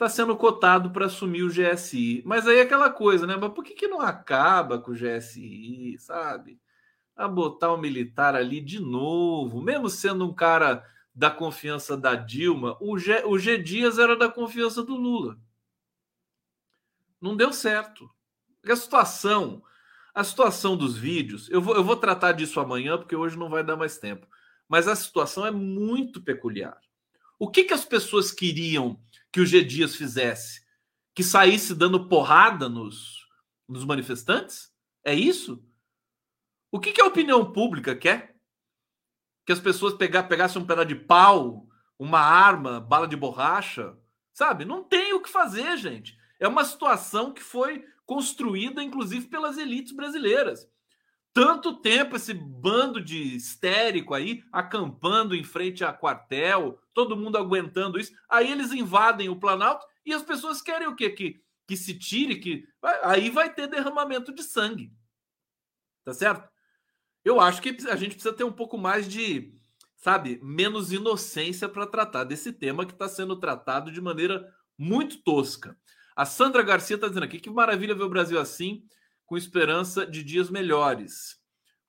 [0.00, 2.22] está sendo cotado para assumir o GSI.
[2.24, 3.36] Mas aí é aquela coisa, né?
[3.36, 6.58] Mas por que, que não acaba com o GSI, sabe?
[7.14, 10.82] A botar o militar ali de novo, mesmo sendo um cara
[11.14, 15.38] da confiança da Dilma, o G, o G Dias era da confiança do Lula.
[17.20, 18.10] Não deu certo.
[18.66, 19.62] A situação,
[20.14, 23.62] a situação dos vídeos, eu vou, eu vou tratar disso amanhã, porque hoje não vai
[23.62, 24.26] dar mais tempo.
[24.66, 26.80] Mas a situação é muito peculiar.
[27.38, 28.98] O que, que as pessoas queriam
[29.32, 30.60] que o G Dias fizesse?
[31.14, 33.26] Que saísse dando porrada nos,
[33.68, 34.72] nos manifestantes?
[35.04, 35.64] É isso?
[36.70, 38.36] O que, que a opinião pública quer?
[39.44, 41.66] Que as pessoas pegar, pegassem um pedaço de pau,
[41.98, 43.96] uma arma, bala de borracha?
[44.32, 44.64] Sabe?
[44.64, 46.16] Não tem o que fazer, gente.
[46.38, 50.68] É uma situação que foi construída, inclusive, pelas elites brasileiras.
[51.32, 58.00] Tanto tempo esse bando de histérico aí acampando em frente a quartel, todo mundo aguentando
[58.00, 58.12] isso.
[58.28, 61.10] Aí eles invadem o Planalto e as pessoas querem o quê?
[61.10, 62.66] Que, que se tire, que
[63.02, 64.92] aí vai ter derramamento de sangue.
[66.04, 66.48] Tá certo?
[67.24, 69.54] Eu acho que a gente precisa ter um pouco mais de,
[69.96, 75.76] sabe, menos inocência para tratar desse tema que está sendo tratado de maneira muito tosca.
[76.16, 78.82] A Sandra Garcia está dizendo aqui que maravilha ver o Brasil assim
[79.30, 81.40] com esperança de dias melhores.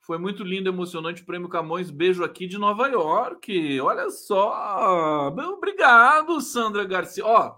[0.01, 1.89] Foi muito lindo, emocionante o Prêmio Camões.
[1.89, 3.81] Beijo aqui de Nova York.
[3.81, 5.27] Olha só.
[5.29, 7.25] Obrigado, Sandra Garcia.
[7.25, 7.57] Ó,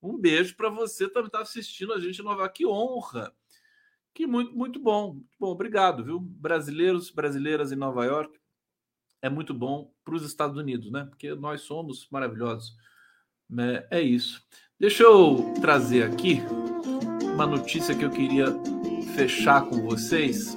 [0.00, 2.58] um beijo para você também tá assistindo a gente em Nova York.
[2.58, 3.34] Que honra.
[4.14, 5.14] Que muito, muito bom.
[5.14, 6.20] Muito bom, obrigado, viu?
[6.20, 8.38] Brasileiros, brasileiras em Nova York.
[9.20, 11.06] É muito bom para os Estados Unidos, né?
[11.06, 12.76] Porque nós somos maravilhosos.
[13.90, 14.40] É, é isso.
[14.78, 16.40] Deixa eu trazer aqui
[17.34, 18.46] uma notícia que eu queria
[19.18, 20.56] fechar com vocês.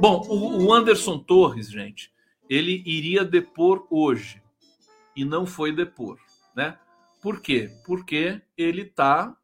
[0.00, 2.12] Bom, o Anderson Torres, gente,
[2.50, 4.42] ele iria depor hoje
[5.14, 6.18] e não foi depor,
[6.56, 6.76] né?
[7.22, 7.70] Por quê?
[7.86, 9.36] Porque ele está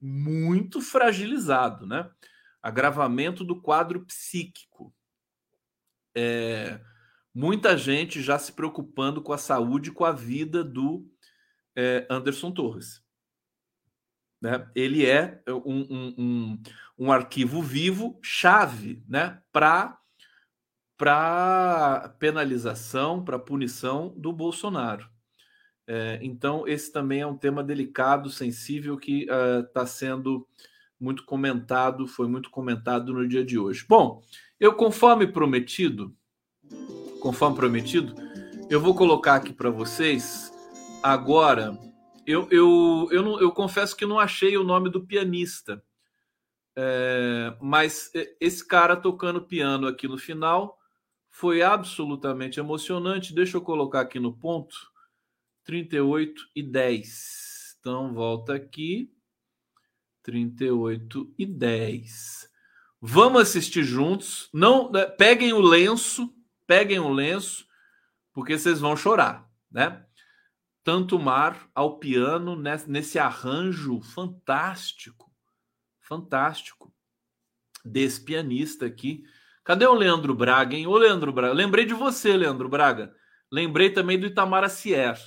[0.00, 2.10] muito fragilizado, né?
[2.60, 4.92] agravamento do quadro psíquico.
[6.16, 6.80] É,
[7.32, 11.08] muita gente já se preocupando com a saúde, com a vida do
[11.76, 13.00] é, Anderson Torres.
[14.40, 14.68] Né?
[14.74, 16.62] Ele é um, um, um,
[16.98, 19.40] um arquivo vivo, chave né?
[19.52, 19.98] para
[22.18, 25.08] penalização, para punição do Bolsonaro.
[25.86, 30.46] É, então, esse também é um tema delicado, sensível, que está uh, sendo
[31.00, 33.86] muito comentado, foi muito comentado no dia de hoje.
[33.88, 34.22] Bom,
[34.60, 36.14] eu, conforme prometido,
[37.20, 38.14] conforme prometido,
[38.68, 40.52] eu vou colocar aqui para vocês
[41.02, 41.87] agora.
[42.30, 45.82] Eu, eu, eu, não, eu confesso que não achei o nome do pianista,
[46.76, 50.78] é, mas esse cara tocando piano aqui no final
[51.30, 53.34] foi absolutamente emocionante.
[53.34, 54.76] Deixa eu colocar aqui no ponto
[55.64, 57.78] 38 e 10.
[57.80, 59.10] Então, volta aqui.
[60.22, 62.50] 38 e 10.
[63.00, 64.50] Vamos assistir juntos.
[64.52, 66.30] Não, né, peguem o lenço,
[66.66, 67.66] peguem o lenço,
[68.34, 70.04] porque vocês vão chorar, né?
[70.88, 75.30] Tanto mar ao piano nesse arranjo fantástico,
[76.00, 76.90] fantástico
[77.84, 79.22] desse pianista aqui.
[79.62, 80.86] Cadê o Leandro Braga, hein?
[80.86, 83.14] Ô, Leandro Braga, lembrei de você, Leandro Braga.
[83.52, 85.18] Lembrei também do Itamar Sier,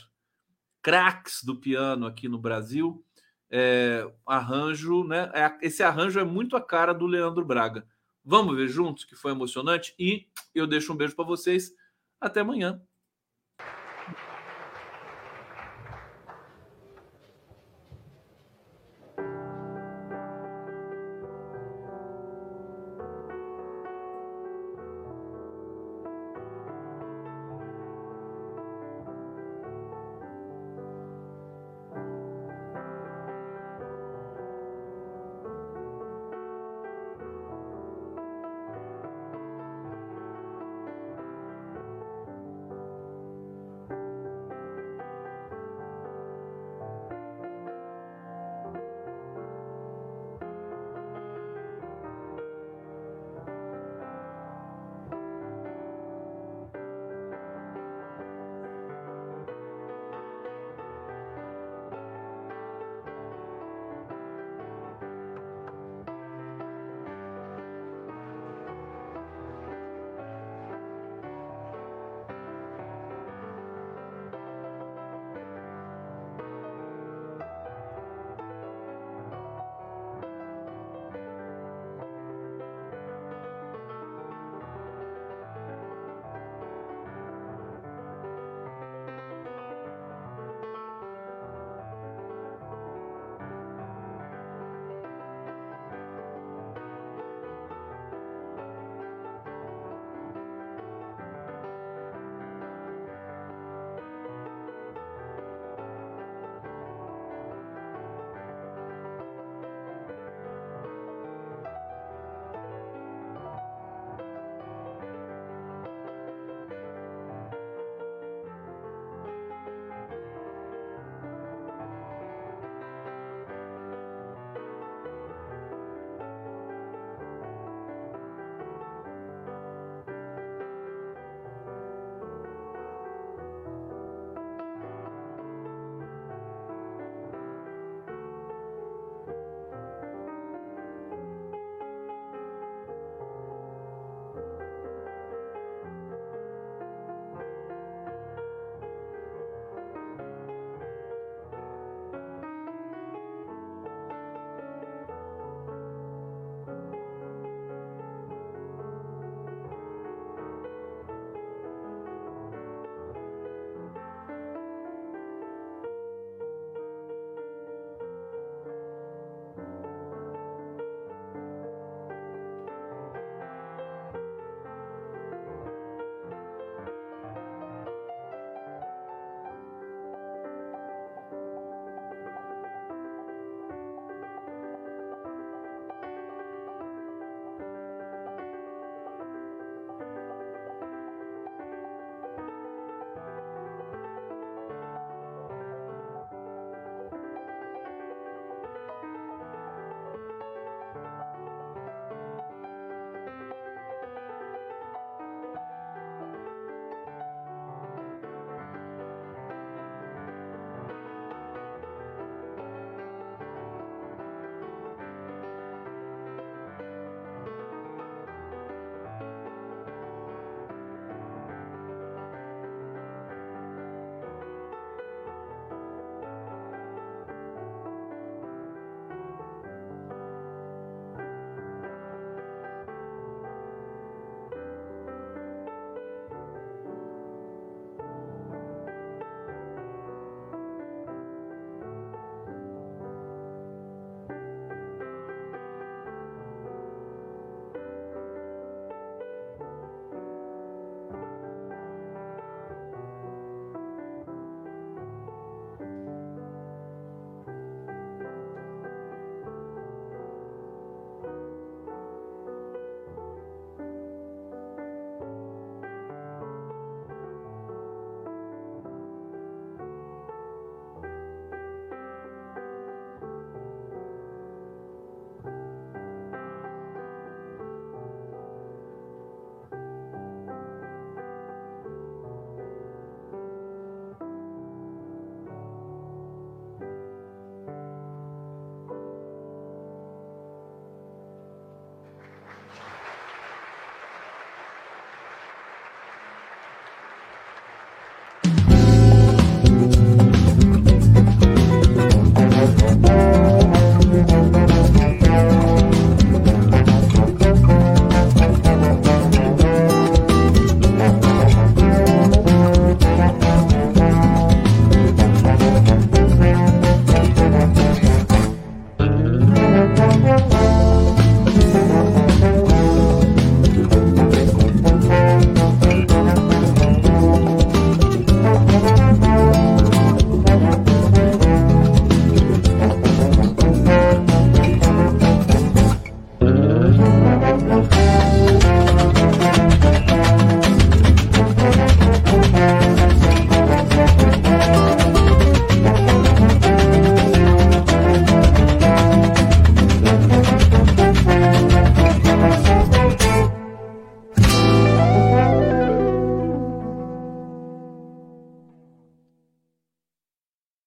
[0.81, 3.05] craques do piano aqui no Brasil
[3.51, 5.29] é, arranjo, né?
[5.31, 7.85] É, esse arranjo é muito a cara do Leandro Braga.
[8.25, 11.71] Vamos ver juntos que foi emocionante e eu deixo um beijo para vocês.
[12.19, 12.81] Até amanhã.